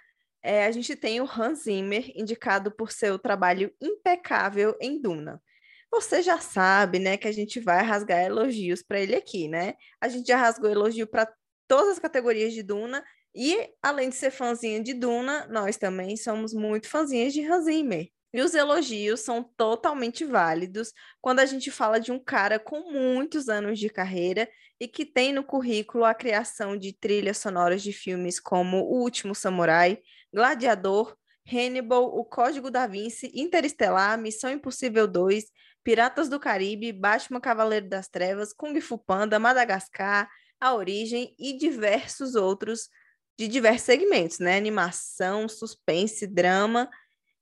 [0.43, 5.41] é, a gente tem o Hans Zimmer, indicado por seu trabalho impecável em Duna.
[5.89, 9.75] Você já sabe, né, que a gente vai rasgar elogios para ele aqui, né?
[10.01, 11.31] A gente já rasgou elogio para
[11.67, 13.03] todas as categorias de Duna
[13.35, 18.07] e, além de ser fãzinha de Duna, nós também somos muito fãzinhas de Hans Zimmer.
[18.33, 23.49] E os elogios são totalmente válidos quando a gente fala de um cara com muitos
[23.49, 28.39] anos de carreira e que tem no currículo a criação de trilhas sonoras de filmes
[28.39, 29.99] como O Último Samurai,
[30.33, 35.45] Gladiador, Hannibal, O Código da Vinci, Interestelar, Missão Impossível 2,
[35.83, 42.35] Piratas do Caribe, Batman Cavaleiro das Trevas, Kung Fu Panda, Madagascar, A Origem e diversos
[42.35, 42.89] outros
[43.37, 44.57] de diversos segmentos, né?
[44.57, 46.89] Animação, suspense, drama.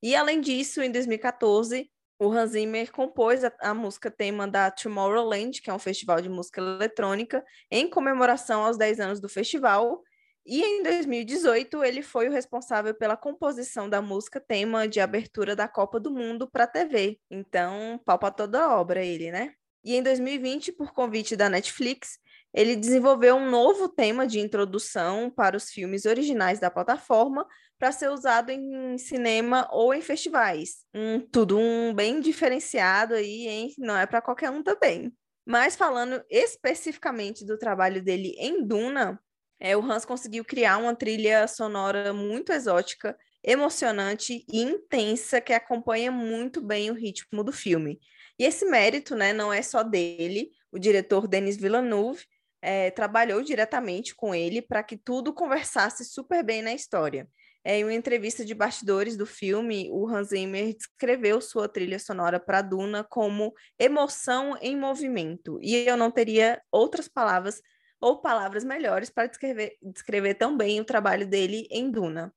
[0.01, 5.61] E além disso, em 2014, o Hans Zimmer compôs a, a, música tema da Tomorrowland,
[5.61, 10.01] que é um festival de música eletrônica, em comemoração aos 10 anos do festival.
[10.45, 15.67] E em 2018, ele foi o responsável pela composição da música tema de abertura da
[15.67, 17.19] Copa do Mundo para a TV.
[17.29, 19.53] Então, pau para toda a obra ele, né?
[19.83, 22.19] E em 2020, por convite da Netflix,
[22.53, 27.47] ele desenvolveu um novo tema de introdução para os filmes originais da plataforma
[27.79, 30.85] para ser usado em cinema ou em festivais.
[30.93, 33.73] Um, tudo um bem diferenciado aí, hein?
[33.79, 35.11] Não é para qualquer um também.
[35.45, 39.19] Mas falando especificamente do trabalho dele em Duna,
[39.59, 46.11] é, o Hans conseguiu criar uma trilha sonora muito exótica, emocionante e intensa que acompanha
[46.11, 47.99] muito bem o ritmo do filme.
[48.37, 50.49] E esse mérito, né, não é só dele.
[50.71, 52.25] O diretor Denis Villeneuve
[52.63, 57.27] é, trabalhou diretamente com ele para que tudo conversasse super bem na história.
[57.65, 62.39] É, em uma entrevista de bastidores do filme, o Hans Zimmer descreveu sua trilha sonora
[62.39, 65.59] para Duna como emoção em movimento.
[65.61, 67.61] E eu não teria outras palavras
[67.99, 72.33] ou palavras melhores para descrever, descrever tão bem o trabalho dele em Duna.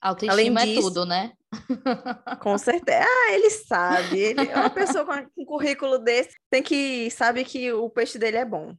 [0.00, 1.32] Autoestima Além disso, é tudo, né?
[2.40, 3.04] com certeza.
[3.04, 4.18] Ah, ele sabe.
[4.18, 8.36] Ele é uma pessoa com um currículo desse, tem que sabe que o peixe dele
[8.36, 8.74] é bom.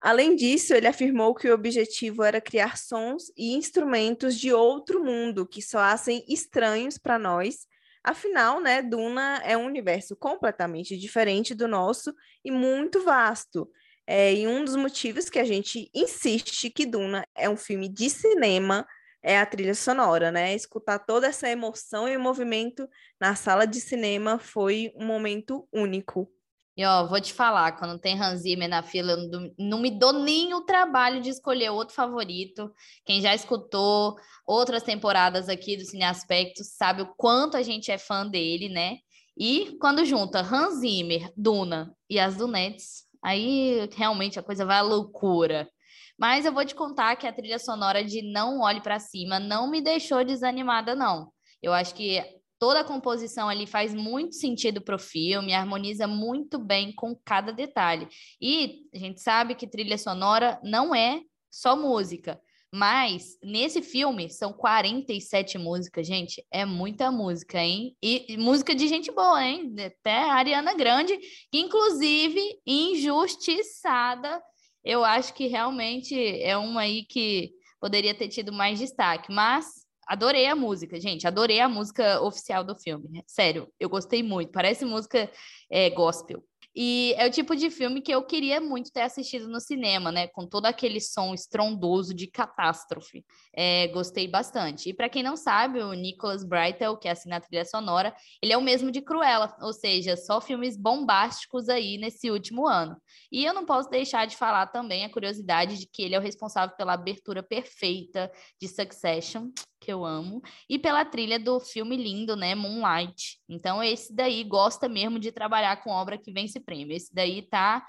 [0.00, 5.46] Além disso, ele afirmou que o objetivo era criar sons e instrumentos de outro mundo
[5.46, 7.66] que soassem estranhos para nós.
[8.04, 13.68] Afinal, né, Duna é um universo completamente diferente do nosso e muito vasto.
[14.06, 18.08] É, e um dos motivos que a gente insiste que Duna é um filme de
[18.08, 18.86] cinema
[19.22, 20.54] é a trilha sonora, né?
[20.54, 22.88] Escutar toda essa emoção e movimento
[23.20, 26.32] na sala de cinema foi um momento único.
[26.78, 30.12] E ó, vou te falar, quando tem Hans Zimmer na fila, não, não me dou
[30.12, 32.72] nem o trabalho de escolher outro favorito.
[33.04, 34.14] Quem já escutou
[34.46, 38.98] outras temporadas aqui do Cine Aspectos sabe o quanto a gente é fã dele, né?
[39.36, 44.82] E quando junta Hans Zimmer, Duna e as Dunettes, aí realmente a coisa vai à
[44.82, 45.68] loucura.
[46.16, 49.68] Mas eu vou te contar que a trilha sonora de Não Olhe para Cima não
[49.68, 51.32] me deixou desanimada, não.
[51.60, 52.22] Eu acho que
[52.58, 57.52] toda a composição ali faz muito sentido para o filme, harmoniza muito bem com cada
[57.52, 58.08] detalhe.
[58.40, 62.40] E a gente sabe que trilha sonora não é só música.
[62.70, 66.44] Mas nesse filme são 47 músicas, gente.
[66.50, 67.96] É muita música, hein?
[68.02, 69.74] E, e, música de gente boa, hein?
[69.78, 71.16] Até a Ariana Grande,
[71.50, 74.42] que inclusive injustiçada.
[74.84, 79.32] Eu acho que realmente é uma aí que poderia ter tido mais destaque.
[79.32, 81.26] Mas adorei a música, gente.
[81.26, 83.22] Adorei a música oficial do filme.
[83.26, 84.50] Sério, eu gostei muito.
[84.50, 85.30] Parece música
[85.70, 86.42] é, gospel.
[86.80, 90.28] E é o tipo de filme que eu queria muito ter assistido no cinema, né?
[90.28, 93.24] Com todo aquele som estrondoso de catástrofe.
[93.52, 94.88] É, gostei bastante.
[94.88, 98.56] E para quem não sabe, o Nicholas Brightel, que assina a trilha sonora, ele é
[98.56, 102.96] o mesmo de Cruella, ou seja, só filmes bombásticos aí nesse último ano.
[103.32, 106.22] E eu não posso deixar de falar também a curiosidade de que ele é o
[106.22, 112.36] responsável pela abertura perfeita de Succession, que eu amo, e pela trilha do filme lindo,
[112.36, 113.38] né, Moonlight.
[113.48, 116.96] Então esse daí gosta mesmo de trabalhar com obra que vence prêmio.
[116.96, 117.86] Esse daí tá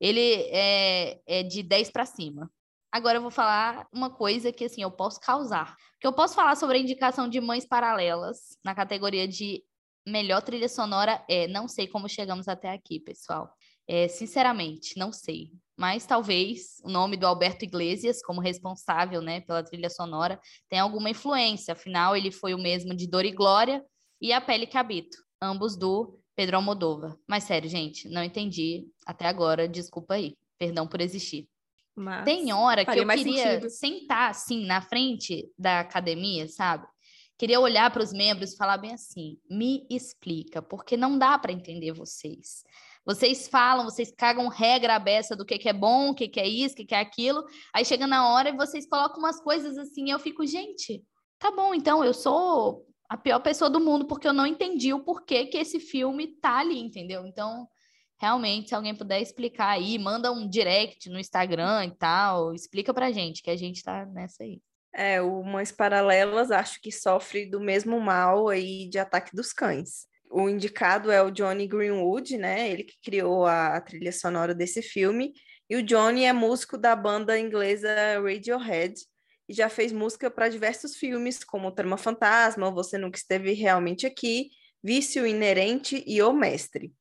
[0.00, 2.50] ele é, é de 10 para cima.
[2.90, 5.76] Agora eu vou falar uma coisa que assim eu posso causar.
[6.00, 9.64] Que eu posso falar sobre a indicação de Mães Paralelas na categoria de
[10.06, 13.48] melhor trilha sonora é, não sei como chegamos até aqui, pessoal.
[13.92, 15.50] É, sinceramente, não sei
[15.82, 21.10] mas talvez o nome do Alberto Iglesias como responsável, né, pela trilha sonora tenha alguma
[21.10, 21.72] influência.
[21.72, 23.84] Afinal, ele foi o mesmo de Dor e Glória
[24.20, 27.16] e A Pele que Habito, ambos do Pedro Almodóvar.
[27.26, 30.36] Mas sério, gente, não entendi até agora, desculpa aí.
[30.56, 31.48] Perdão por existir.
[31.96, 33.70] Mas Tem hora que eu queria sentido.
[33.70, 36.86] sentar assim na frente da academia, sabe?
[37.36, 41.52] Queria olhar para os membros e falar bem assim: me explica, porque não dá para
[41.52, 42.62] entender vocês.
[43.04, 46.46] Vocês falam, vocês cagam regra aberta do que, que é bom, o que, que é
[46.46, 47.44] isso, o que, que é aquilo.
[47.74, 51.02] Aí chega na hora e vocês colocam umas coisas assim, eu fico, gente,
[51.38, 55.02] tá bom, então eu sou a pior pessoa do mundo porque eu não entendi o
[55.02, 57.26] porquê que esse filme tá ali, entendeu?
[57.26, 57.66] Então,
[58.20, 63.10] realmente, se alguém puder explicar aí, manda um direct no Instagram e tal, explica pra
[63.10, 64.60] gente, que a gente tá nessa aí.
[64.94, 70.06] É, o Mães Paralelas acho que sofre do mesmo mal aí de ataque dos cães
[70.32, 72.70] o indicado é o Johnny Greenwood, né?
[72.70, 75.32] Ele que criou a, a, trilha sonora desse filme.
[75.68, 77.88] E o Johnny é músico da banda inglesa
[78.22, 78.94] Radiohead
[79.48, 84.50] e já fez música para diversos filmes, como Trama Fantasma, Você Nunca Esteve Realmente Aqui,
[84.82, 86.92] Vício Inerente e O Mestre.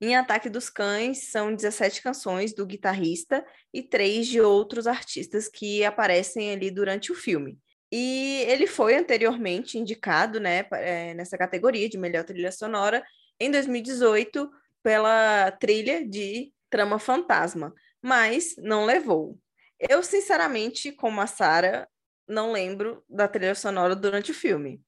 [0.00, 5.84] Em Ataque dos Cães, são 17 canções do guitarrista e três de outros artistas que
[5.84, 7.58] aparecem ali durante o filme.
[7.90, 13.04] E ele foi anteriormente indicado né, é, nessa categoria de melhor trilha sonora
[13.38, 14.50] em 2018
[14.82, 17.72] pela trilha de Trama Fantasma,
[18.02, 19.38] mas não levou.
[19.78, 21.88] Eu, sinceramente, como a Sara,
[22.26, 24.80] não lembro da trilha sonora durante o filme.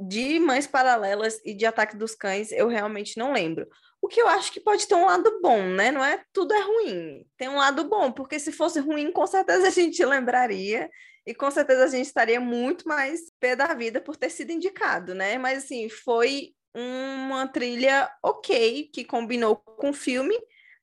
[0.00, 3.68] De Mães Paralelas e de Ataque dos Cães, eu realmente não lembro.
[4.02, 5.90] O que eu acho que pode ter um lado bom, né?
[5.90, 7.26] Não é tudo é ruim.
[7.38, 10.90] Tem um lado bom, porque se fosse ruim, com certeza a gente lembraria
[11.26, 15.14] e com certeza a gente estaria muito mais pé da vida por ter sido indicado,
[15.14, 15.38] né?
[15.38, 20.36] Mas assim, foi uma trilha ok, que combinou com o filme,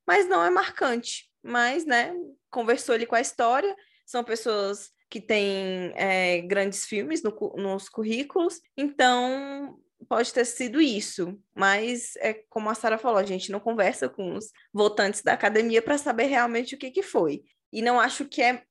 [0.06, 1.30] mas não é marcante.
[1.42, 2.14] Mas, né,
[2.50, 3.74] conversou ali com a história,
[4.06, 11.38] são pessoas que têm é, grandes filmes no, nos currículos, então pode ter sido isso,
[11.54, 15.82] mas é como a Sara falou, a gente não conversa com os votantes da academia
[15.82, 17.42] para saber realmente o que, que foi.
[17.70, 18.62] E não acho que é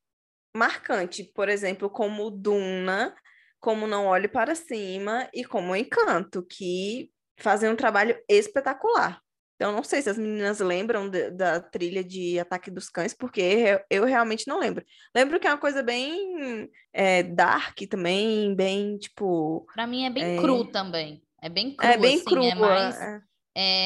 [0.51, 3.15] marcante, por exemplo, como Duna,
[3.59, 9.21] como Não Olhe Para Cima e como Encanto, que fazem um trabalho espetacular.
[9.61, 13.79] Então, não sei se as meninas lembram de, da trilha de Ataque dos Cães, porque
[13.91, 14.83] eu, realmente não lembro.
[15.13, 19.67] Lembro que é uma coisa bem é, dark também, bem, tipo...
[19.71, 20.41] Pra mim é bem é...
[20.41, 21.21] cru também.
[21.39, 22.99] É bem cru, é bem assim, crua, é mais...
[22.99, 23.21] É.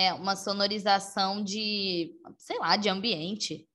[0.07, 3.67] é uma sonorização de, sei lá, de ambiente.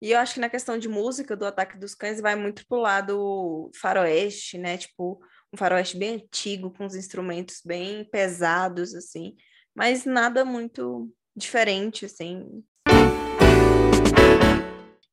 [0.00, 2.78] E eu acho que na questão de música do Ataque dos Cães vai muito pro
[2.78, 4.78] lado faroeste, né?
[4.78, 5.18] Tipo,
[5.52, 9.34] um faroeste bem antigo, com os instrumentos bem pesados, assim.
[9.74, 12.62] Mas nada muito diferente, assim.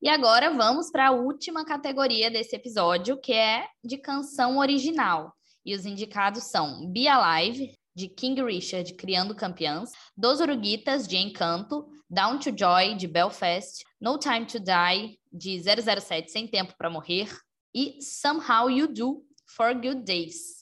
[0.02, 5.34] E agora vamos para a última categoria desse episódio, que é de canção original.
[5.66, 11.88] E os indicados são Be Alive, de King Richard, Criando Campeãs, Dos Uruguitas, de Encanto,
[12.10, 17.30] Down to Joy, de Belfast, No Time to Die, de 007, Sem Tempo para Morrer,
[17.74, 20.55] e Somehow You Do, For Good Days.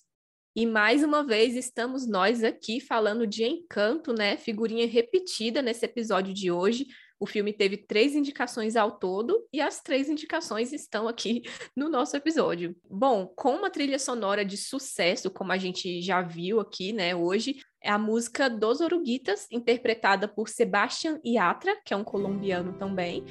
[0.55, 4.37] E mais uma vez estamos nós aqui falando de Encanto, né?
[4.37, 6.85] Figurinha repetida nesse episódio de hoje.
[7.19, 11.41] O filme teve três indicações ao todo e as três indicações estão aqui
[11.75, 12.75] no nosso episódio.
[12.87, 17.59] Bom, com uma trilha sonora de sucesso, como a gente já viu aqui, né, hoje,
[17.81, 23.25] é a música Dos Oruguitas, interpretada por Sebastian Yatra, que é um colombiano também.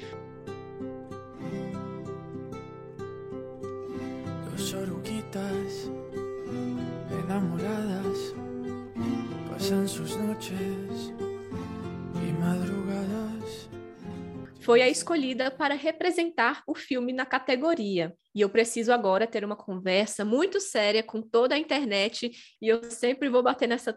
[4.51, 6.02] Dos oruguitas
[7.23, 8.33] enamoradas
[9.49, 11.13] pasan sus noches
[12.15, 13.69] y madrugadas
[14.63, 18.15] foi a escolhida para representar o filme na categoria.
[18.33, 22.81] E eu preciso agora ter uma conversa muito séria com toda a internet, e eu
[22.89, 23.93] sempre vou bater nessa,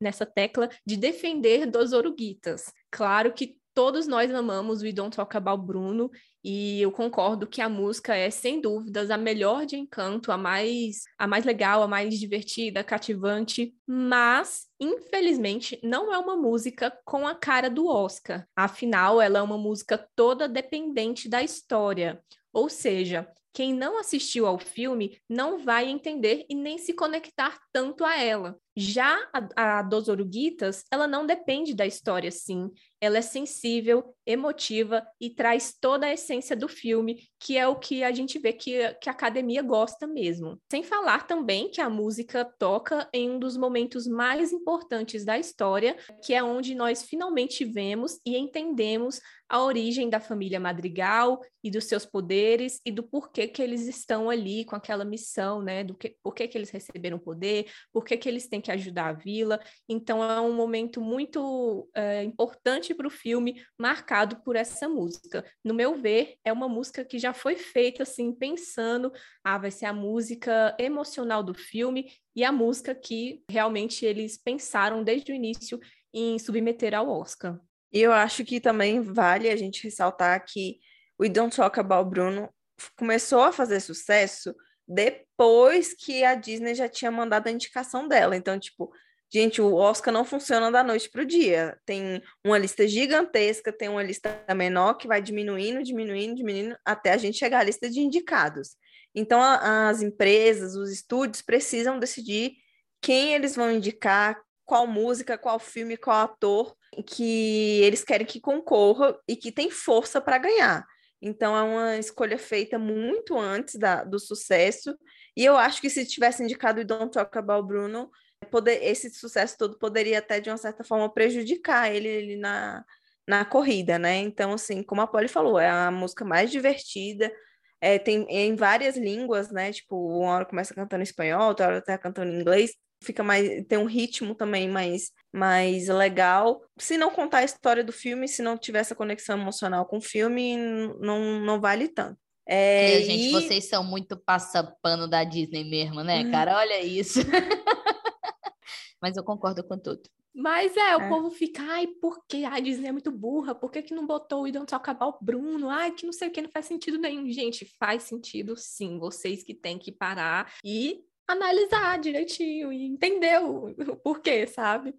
[0.00, 2.72] nessa tecla de defender dos oruguitas.
[2.90, 6.10] Claro que todos nós amamos We Don't Talk About Bruno
[6.42, 11.02] e eu concordo que a música é sem dúvidas a melhor de Encanto, a mais
[11.18, 17.34] a mais legal, a mais divertida, cativante, mas infelizmente não é uma música com a
[17.34, 18.46] cara do Oscar.
[18.56, 22.22] Afinal, ela é uma música toda dependente da história.
[22.52, 28.04] Ou seja, quem não assistiu ao filme não vai entender e nem se conectar tanto
[28.04, 28.58] a ela.
[28.80, 32.70] Já a, a dos Oruguitas, ela não depende da história, sim.
[32.98, 38.02] Ela é sensível, emotiva e traz toda a essência do filme, que é o que
[38.02, 40.58] a gente vê que, que a academia gosta mesmo.
[40.70, 45.96] Sem falar também que a música toca em um dos momentos mais importantes da história,
[46.24, 49.20] que é onde nós finalmente vemos e entendemos
[49.50, 54.30] a origem da família Madrigal e dos seus poderes e do porquê que eles estão
[54.30, 55.82] ali com aquela missão, né?
[55.82, 59.60] Do que, porquê que eles receberam poder, porquê que eles têm que ajudar a vila.
[59.88, 65.44] Então é um momento muito é, importante para o filme, marcado por essa música.
[65.64, 69.12] No meu ver, é uma música que já foi feita assim, pensando,
[69.44, 75.02] ah, vai ser a música emocional do filme e a música que realmente eles pensaram
[75.02, 75.78] desde o início
[76.12, 77.60] em submeter ao Oscar.
[77.92, 80.78] E eu acho que também vale a gente ressaltar que
[81.18, 82.48] o Don't Talk About Bruno
[82.96, 84.54] começou a fazer sucesso
[84.90, 88.36] depois que a Disney já tinha mandado a indicação dela.
[88.36, 88.92] Então, tipo,
[89.32, 91.78] gente, o Oscar não funciona da noite para o dia.
[91.86, 97.16] Tem uma lista gigantesca, tem uma lista menor que vai diminuindo, diminuindo, diminuindo, até a
[97.16, 98.70] gente chegar à lista de indicados.
[99.14, 102.54] Então, a, as empresas, os estúdios precisam decidir
[103.00, 106.76] quem eles vão indicar, qual música, qual filme, qual ator
[107.06, 110.84] que eles querem que concorra e que tem força para ganhar.
[111.20, 114.96] Então é uma escolha feita muito antes da, do sucesso.
[115.36, 118.10] E eu acho que se tivesse indicado o Don't Talk About Bruno,
[118.50, 122.84] poder, esse sucesso todo poderia até, de uma certa forma, prejudicar ele, ele na,
[123.28, 124.16] na corrida, né?
[124.16, 127.32] Então, assim, como a Polly falou, é a música mais divertida,
[127.80, 129.72] é, tem em várias línguas, né?
[129.72, 132.72] Tipo, uma hora começa cantando em espanhol, outra hora tá cantando em inglês
[133.02, 136.62] fica mais tem um ritmo também mais mais legal.
[136.78, 140.02] Se não contar a história do filme, se não tiver essa conexão emocional com o
[140.02, 140.56] filme,
[141.00, 142.18] não, não vale tanto.
[142.46, 143.30] É, gente, e...
[143.30, 146.30] vocês são muito passapano da Disney mesmo, né, hum.
[146.30, 146.56] cara?
[146.56, 147.20] Olha isso.
[149.00, 150.02] Mas eu concordo com tudo.
[150.34, 151.08] Mas é, o é.
[151.08, 152.44] povo fica, ai, por que?
[152.44, 155.68] Ai, Disney é muito burra, por que, que não botou o Idon acabar o Bruno?
[155.68, 157.28] Ai, que não sei o que, não faz sentido nenhum.
[157.30, 163.68] Gente, faz sentido sim, vocês que têm que parar e analisar direitinho e entender o,
[163.68, 164.94] o porquê, sabe?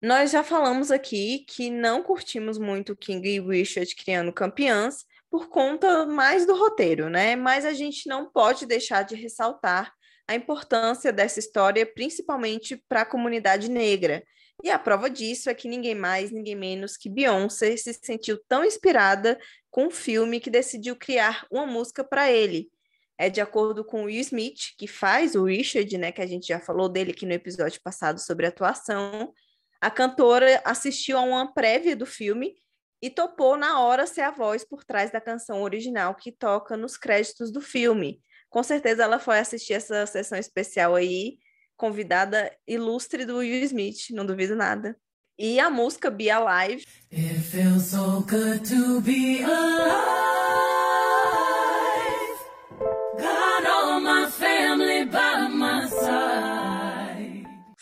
[0.00, 6.06] Nós já falamos aqui que não curtimos muito King e Richard criando campeãs por conta
[6.06, 7.34] mais do roteiro, né?
[7.34, 9.92] Mas a gente não pode deixar de ressaltar
[10.26, 14.22] a importância dessa história, principalmente para a comunidade negra.
[14.62, 18.64] E a prova disso é que ninguém mais, ninguém menos que Beyoncé se sentiu tão
[18.64, 19.38] inspirada
[19.70, 22.68] com o filme que decidiu criar uma música para ele,
[23.18, 26.46] é de acordo com o Will Smith, que faz o Richard, né, que a gente
[26.46, 29.34] já falou dele aqui no episódio passado sobre atuação.
[29.80, 32.54] A cantora assistiu a uma prévia do filme
[33.02, 36.96] e topou na hora ser a voz por trás da canção original que toca nos
[36.96, 38.22] créditos do filme.
[38.48, 41.38] Com certeza ela foi assistir essa sessão especial aí,
[41.76, 44.96] convidada ilustre do Will Smith, não duvido nada.
[45.36, 46.84] E a música Be Alive.
[47.12, 50.37] It feels so good to be alive.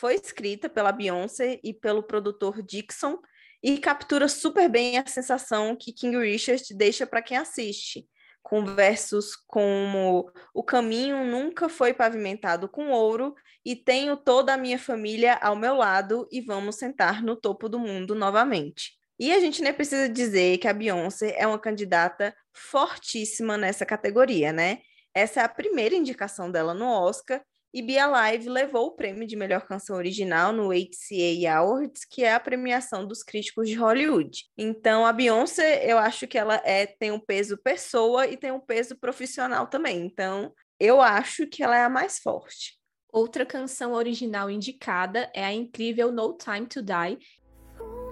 [0.07, 3.19] Foi escrita pela Beyoncé e pelo produtor Dixon
[3.61, 8.07] e captura super bem a sensação que King Richard deixa para quem assiste,
[8.41, 13.35] com versos como o caminho nunca foi pavimentado com ouro
[13.65, 17.81] e tenho toda a minha família ao meu lado e vamos sentar no topo do
[17.81, 18.93] mundo novamente.
[19.19, 24.53] E a gente nem precisa dizer que a Beyoncé é uma candidata fortíssima nessa categoria,
[24.53, 24.79] né?
[25.13, 27.43] Essa é a primeira indicação dela no Oscar
[27.77, 32.33] e Be Alive levou o prêmio de melhor canção original no HCA Awards, que é
[32.33, 34.45] a premiação dos críticos de Hollywood.
[34.57, 38.59] Então, a Beyoncé, eu acho que ela é, tem um peso pessoa e tem um
[38.59, 40.07] peso profissional também.
[40.07, 42.79] Então, eu acho que ela é a mais forte.
[43.13, 47.19] Outra canção original indicada é a incrível No Time to Die.
[47.77, 48.07] Fool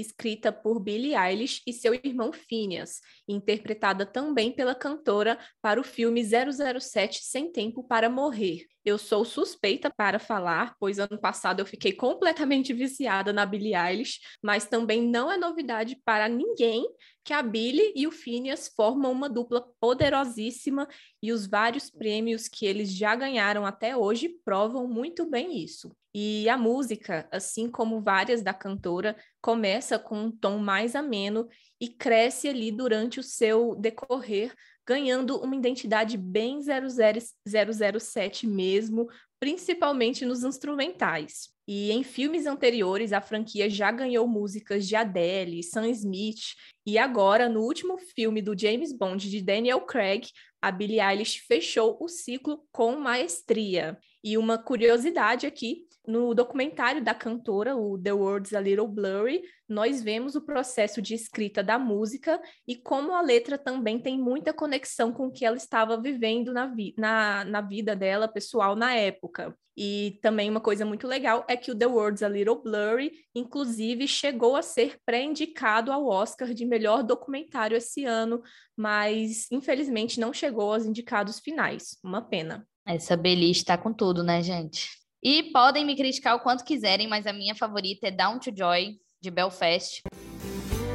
[0.00, 6.22] escrita por Billie Eilish e seu irmão Phineas, interpretada também pela cantora para o filme
[6.24, 8.66] 007 Sem Tempo para Morrer.
[8.84, 14.18] Eu sou suspeita para falar, pois ano passado eu fiquei completamente viciada na Billie Eilish,
[14.42, 16.86] mas também não é novidade para ninguém
[17.24, 20.88] que a Billie e o Phineas formam uma dupla poderosíssima
[21.22, 25.94] e os vários prêmios que eles já ganharam até hoje provam muito bem isso.
[26.14, 31.48] E a música, assim como várias da cantora, começa com um tom mais ameno
[31.80, 34.52] e cresce ali durante o seu decorrer,
[34.86, 39.08] ganhando uma identidade bem 007 mesmo,
[39.38, 41.48] principalmente nos instrumentais.
[41.72, 47.48] E em filmes anteriores, a franquia já ganhou músicas de Adele, Sam Smith, e agora,
[47.48, 52.66] no último filme do James Bond de Daniel Craig, a Billie Eilish fechou o ciclo
[52.72, 53.96] com maestria.
[54.22, 60.02] E uma curiosidade aqui no documentário da cantora, o The World's a Little Blurry, nós
[60.02, 65.12] vemos o processo de escrita da música e como a letra também tem muita conexão
[65.12, 69.54] com o que ela estava vivendo na, vi na, na vida dela pessoal na época.
[69.76, 74.06] E também uma coisa muito legal é que o The World's a Little Blurry, inclusive,
[74.06, 78.42] chegou a ser pré-indicado ao Oscar de melhor documentário esse ano,
[78.76, 81.96] mas infelizmente não chegou aos indicados finais.
[82.04, 82.66] Uma pena.
[82.86, 84.99] Essa beliche tá com tudo, né, gente?
[85.22, 88.96] E podem me criticar o quanto quiserem, mas a minha favorita é Down to Joy,
[89.20, 90.02] de Belfast.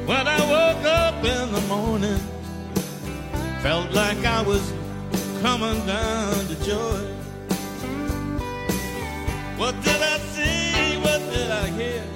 [0.04, 2.18] When I woke up in the morning,
[3.62, 4.62] felt like I was
[5.42, 7.06] coming down to joy.
[9.58, 10.96] What did I see?
[11.02, 12.15] What did I hear?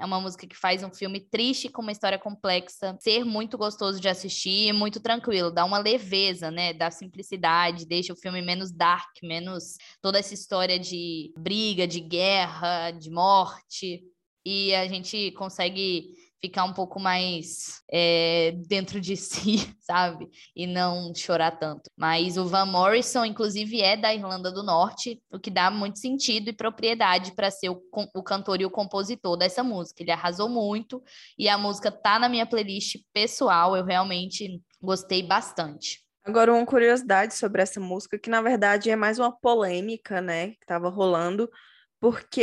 [0.00, 4.00] É uma música que faz um filme triste com uma história complexa, ser muito gostoso
[4.00, 6.72] de assistir e muito tranquilo, dá uma leveza, né?
[6.72, 12.90] Dá simplicidade, deixa o filme menos dark, menos toda essa história de briga, de guerra,
[12.92, 14.02] de morte.
[14.44, 20.28] E a gente consegue ficar um pouco mais é, dentro de si, sabe?
[20.54, 21.90] E não chorar tanto.
[21.96, 26.48] Mas o Van Morrison, inclusive, é da Irlanda do Norte, o que dá muito sentido
[26.48, 27.82] e propriedade para ser o,
[28.14, 30.02] o cantor e o compositor dessa música.
[30.02, 31.02] Ele arrasou muito
[31.38, 36.02] e a música tá na minha playlist pessoal, eu realmente gostei bastante.
[36.24, 40.58] Agora, uma curiosidade sobre essa música, que na verdade é mais uma polêmica, né, que
[40.60, 41.50] estava rolando,
[41.98, 42.42] porque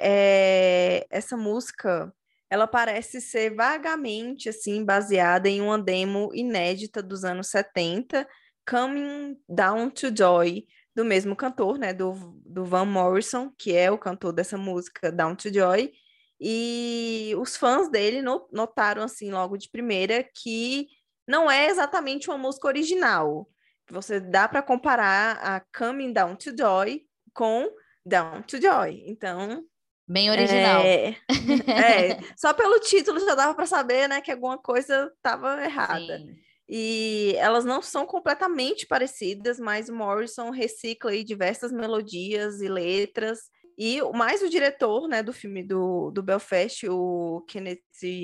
[0.00, 2.12] é, essa música
[2.52, 8.28] ela parece ser vagamente assim baseada em uma demo inédita dos anos 70,
[8.68, 12.12] Coming Down to Joy, do mesmo cantor, né, do,
[12.44, 15.94] do Van Morrison, que é o cantor dessa música Down to Joy,
[16.38, 18.20] e os fãs dele
[18.52, 20.88] notaram assim logo de primeira que
[21.26, 23.48] não é exatamente uma música original.
[23.90, 27.70] Você dá para comparar a Coming Down to Joy com
[28.04, 29.04] Down to Joy.
[29.06, 29.64] Então,
[30.12, 30.82] Bem original.
[30.82, 31.16] É,
[31.68, 36.18] é, só pelo título já dava para saber, né, que alguma coisa estava errada.
[36.18, 36.36] Sim.
[36.68, 43.40] E elas não são completamente parecidas, mas o Morrison recicla aí diversas melodias e letras.
[43.78, 47.80] E mais o diretor, né, do filme do, do Belfast, o Kenneth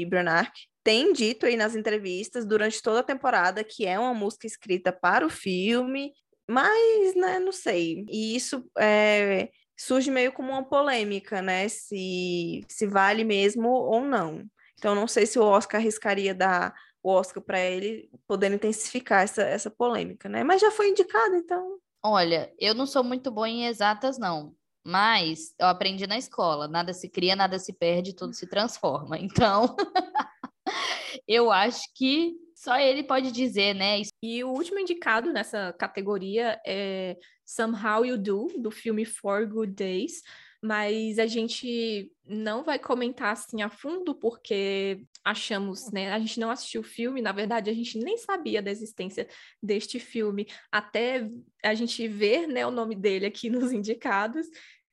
[0.09, 0.51] Branagh,
[0.85, 5.27] tem dito aí nas entrevistas durante toda a temporada que é uma música escrita para
[5.27, 6.13] o filme,
[6.49, 8.05] mas, né, não sei.
[8.11, 9.49] E isso é,
[9.79, 11.69] surge meio como uma polêmica, né?
[11.69, 14.45] Se, se vale mesmo ou não.
[14.75, 19.43] Então, não sei se o Oscar arriscaria dar o Oscar para ele, podendo intensificar essa,
[19.43, 20.43] essa polêmica, né?
[20.43, 21.79] Mas já foi indicado, então.
[22.03, 24.55] Olha, eu não sou muito boa em exatas, não.
[24.85, 29.19] Mas eu aprendi na escola: nada se cria, nada se perde, tudo se transforma.
[29.21, 29.77] Então,
[31.27, 34.03] eu acho que só ele pode dizer, né?
[34.21, 40.25] E o último indicado nessa categoria é Somehow You Do, do filme Four Good Days,
[40.61, 46.11] mas a gente não vai comentar assim a fundo porque achamos, né?
[46.11, 49.29] A gente não assistiu o filme, na verdade, a gente nem sabia da existência
[49.63, 51.31] deste filme até
[51.63, 54.49] a gente ver, né, o nome dele aqui nos indicados.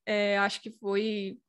[0.06, 1.40] É, acho que foi,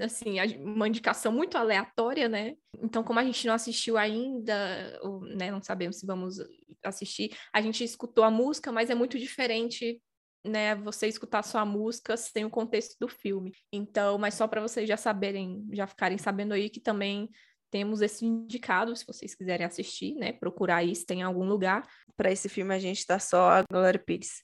[0.00, 2.54] assim, uma indicação muito aleatória, né?
[2.82, 6.36] Então, como a gente não assistiu ainda, ou, né, não sabemos se vamos
[6.82, 10.02] assistir, a gente escutou a música, mas é muito diferente
[10.44, 13.52] né, você escutar só a música sem o contexto do filme.
[13.72, 17.30] Então, mas só para vocês já saberem, já ficarem sabendo aí que também
[17.70, 21.88] temos esse indicado, se vocês quiserem assistir, né, procurar isso, tem em algum lugar.
[22.16, 24.42] Para esse filme a gente tá só a Glória Pires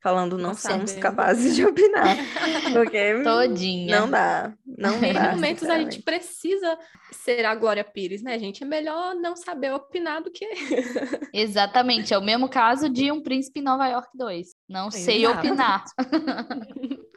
[0.00, 2.16] falando não, somos capazes de opinar.
[2.72, 4.00] Porque Todinha.
[4.00, 4.52] não dá.
[4.66, 5.32] Não em dá.
[5.32, 6.78] momentos a gente precisa
[7.10, 8.62] ser a Glória Pires, né, gente?
[8.62, 10.46] É melhor não saber opinar do que.
[11.32, 12.14] Exatamente.
[12.14, 14.48] É o mesmo caso de Um Príncipe em Nova York 2.
[14.68, 15.38] Não sei Exato.
[15.38, 15.84] opinar.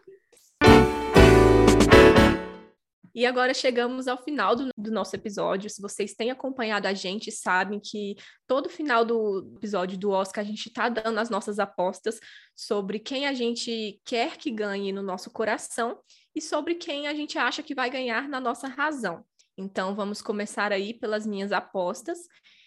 [3.13, 5.69] E agora chegamos ao final do, do, nosso episódio.
[5.69, 8.15] Se vocês têm acompanhado a gente, sabem que
[8.47, 12.19] todo final do episódio do Oscar a gente está dando as nossas apostas
[12.55, 15.99] sobre quem a gente quer que ganhe no nosso coração
[16.33, 19.25] e sobre quem a gente acha que vai ganhar na nossa razão.
[19.57, 22.19] Então vamos começar aí pelas minhas apostas.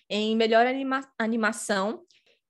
[0.08, 2.04] Em melhor anima animação,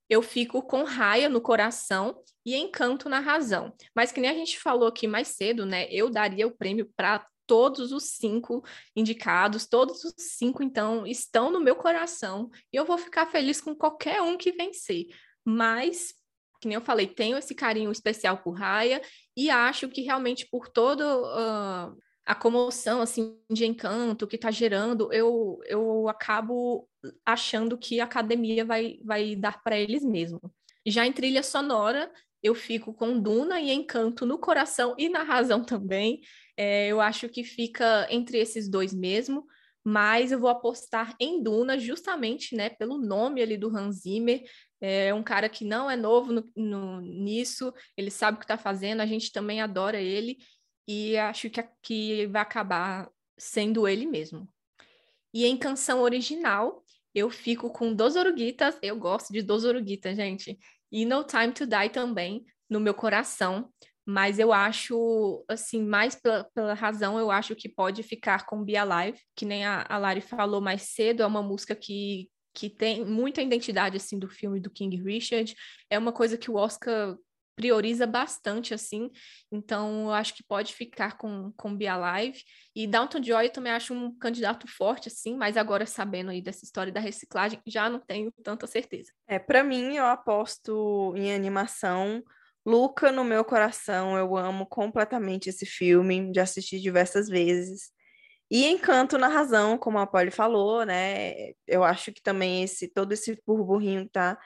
[0.09, 3.73] eu fico com raia no coração e encanto na razão.
[3.95, 5.87] Mas que nem a gente falou aqui mais cedo, né?
[5.91, 8.63] Eu daria o prêmio para todos os cinco
[8.95, 13.75] indicados, todos os cinco, então, estão no meu coração, e eu vou ficar feliz com
[13.75, 15.07] qualquer um que vencer.
[15.45, 16.15] Mas,
[16.61, 19.01] que nem eu falei, tenho esse carinho especial por Raya,
[19.37, 25.13] e acho que realmente por toda uh, a comoção, assim, de encanto que está gerando,
[25.13, 26.89] eu, eu acabo
[27.25, 30.41] achando que a academia vai, vai dar para eles mesmo.
[30.87, 32.11] Já em trilha sonora,
[32.43, 36.21] eu fico com Duna e Encanto no coração e na razão também.
[36.57, 39.47] É, eu acho que fica entre esses dois mesmo,
[39.85, 44.43] mas eu vou apostar em Duna justamente, né, pelo nome ali do Hans Zimmer.
[44.81, 48.57] É um cara que não é novo no, no, nisso, ele sabe o que está
[48.57, 50.39] fazendo, a gente também adora ele
[50.87, 51.49] e acho
[51.83, 54.49] que, vai acabar sendo ele mesmo.
[55.33, 56.85] E em canção original,
[57.15, 60.59] eu fico com Dos Oruguitas, eu gosto de Dos Oruguitas, gente,
[60.93, 63.71] e No Time to Die também, no meu coração,
[64.07, 68.77] mas eu acho, assim, mais pela, pela, razão, eu acho que pode ficar com Be
[68.77, 73.05] Alive, que nem a, a Lari falou mais cedo, é uma música que, que tem
[73.05, 75.55] muita identidade, assim, do filme do King Richard,
[75.89, 77.17] é uma coisa que o Oscar
[77.57, 79.11] prioriza bastante, assim,
[79.51, 82.43] então eu acho que pode ficar com, com Be Alive,
[82.75, 86.65] e Downton Joy eu também acho um candidato forte, assim, mas agora sabendo aí dessa
[86.65, 89.13] história da reciclagem, já não tenho tanta certeza.
[89.27, 92.23] É, para mim, eu aposto em animação
[92.67, 97.93] Luca no meu coração, eu amo completamente esse filme, já assisti diversas vezes.
[98.51, 101.53] E Encanto na razão, como a Polly falou, né?
[101.67, 104.39] Eu acho que também esse todo esse burburinho tá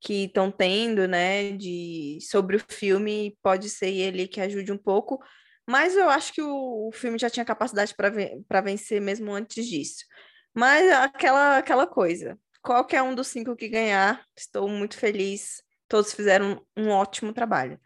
[0.00, 5.18] que estão tendo, né, de sobre o filme, pode ser ele que ajude um pouco,
[5.66, 10.04] mas eu acho que o, o filme já tinha capacidade para vencer mesmo antes disso.
[10.54, 15.62] Mas aquela aquela coisa, qualquer um dos cinco que ganhar, estou muito feliz
[15.94, 17.78] Todos fizeram um ótimo trabalho.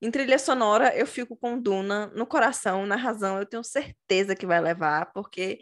[0.00, 4.46] Em trilha sonora, eu fico com Duna no coração, na razão, eu tenho certeza que
[4.46, 5.58] vai levar, porque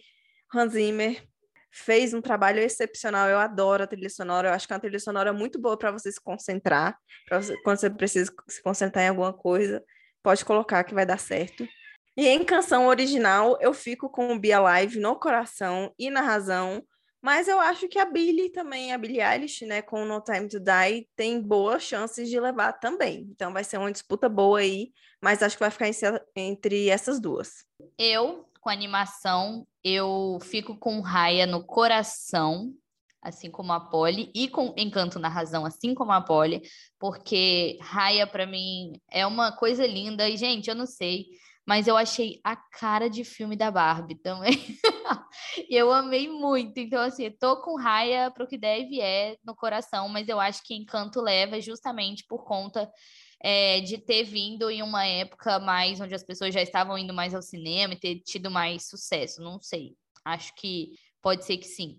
[0.54, 1.26] Hans Zimmer
[1.70, 3.30] fez um trabalho excepcional.
[3.30, 5.90] Eu adoro a trilha sonora, eu acho que é uma trilha sonora muito boa para
[5.90, 6.98] você se concentrar,
[7.30, 9.82] você, quando você precisa se concentrar em alguma coisa,
[10.22, 11.66] pode colocar que vai dar certo.
[12.14, 16.82] E em canção original, eu fico com o Be Alive no coração e na razão,
[17.26, 20.60] mas eu acho que a Billie também, a Billie Eilish, né, com No Time to
[20.60, 23.26] Die, tem boas chances de levar também.
[23.32, 25.90] Então vai ser uma disputa boa aí, mas acho que vai ficar
[26.36, 27.64] entre essas duas.
[27.98, 32.72] Eu, com animação, eu fico com Raya no coração,
[33.20, 36.62] assim como a Polly, e com Encanto na Razão, assim como a Polly,
[36.96, 40.28] porque Raya, para mim, é uma coisa linda.
[40.28, 41.26] E, gente, eu não sei
[41.66, 44.52] mas eu achei a cara de filme da Barbie também.
[45.68, 46.78] e eu amei muito.
[46.78, 50.76] Então, assim, tô com raia pro que deve é no coração, mas eu acho que
[50.76, 52.88] Encanto leva justamente por conta
[53.42, 57.34] é, de ter vindo em uma época mais onde as pessoas já estavam indo mais
[57.34, 59.42] ao cinema e ter tido mais sucesso.
[59.42, 59.96] Não sei.
[60.24, 61.98] Acho que pode ser que sim.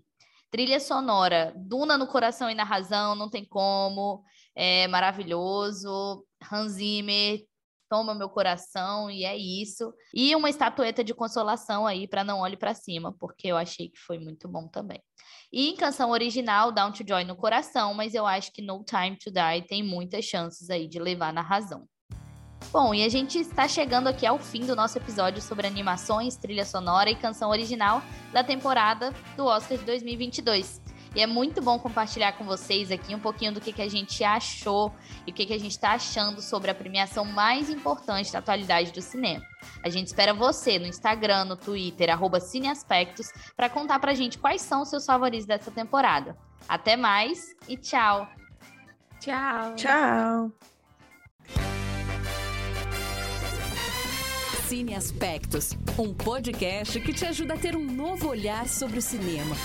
[0.50, 4.24] Trilha sonora, Duna no coração e na razão, não tem como.
[4.54, 6.24] É maravilhoso.
[6.50, 7.44] Hans Zimmer
[7.88, 9.92] toma meu coração e é isso.
[10.14, 13.98] E uma estatueta de consolação aí para Não Olhe para Cima, porque eu achei que
[13.98, 15.02] foi muito bom também.
[15.52, 19.16] E em canção original, Down to Joy no coração, mas eu acho que No Time
[19.16, 21.88] to Die tem muitas chances aí de levar na razão.
[22.70, 26.66] Bom, e a gente está chegando aqui ao fim do nosso episódio sobre animações, trilha
[26.66, 30.87] sonora e canção original da temporada do Oscar de 2022.
[31.14, 34.22] E é muito bom compartilhar com vocês aqui um pouquinho do que, que a gente
[34.22, 34.94] achou
[35.26, 38.92] e o que, que a gente está achando sobre a premiação mais importante da atualidade
[38.92, 39.44] do cinema.
[39.82, 44.62] A gente espera você no Instagram, no Twitter, arroba Cineaspectos, para contar pra gente quais
[44.62, 46.36] são os seus favoritos dessa temporada.
[46.68, 48.28] Até mais e tchau!
[49.20, 49.74] Tchau!
[49.74, 50.52] Tchau!
[54.68, 59.56] Cine Aspectos, um podcast que te ajuda a ter um novo olhar sobre o cinema.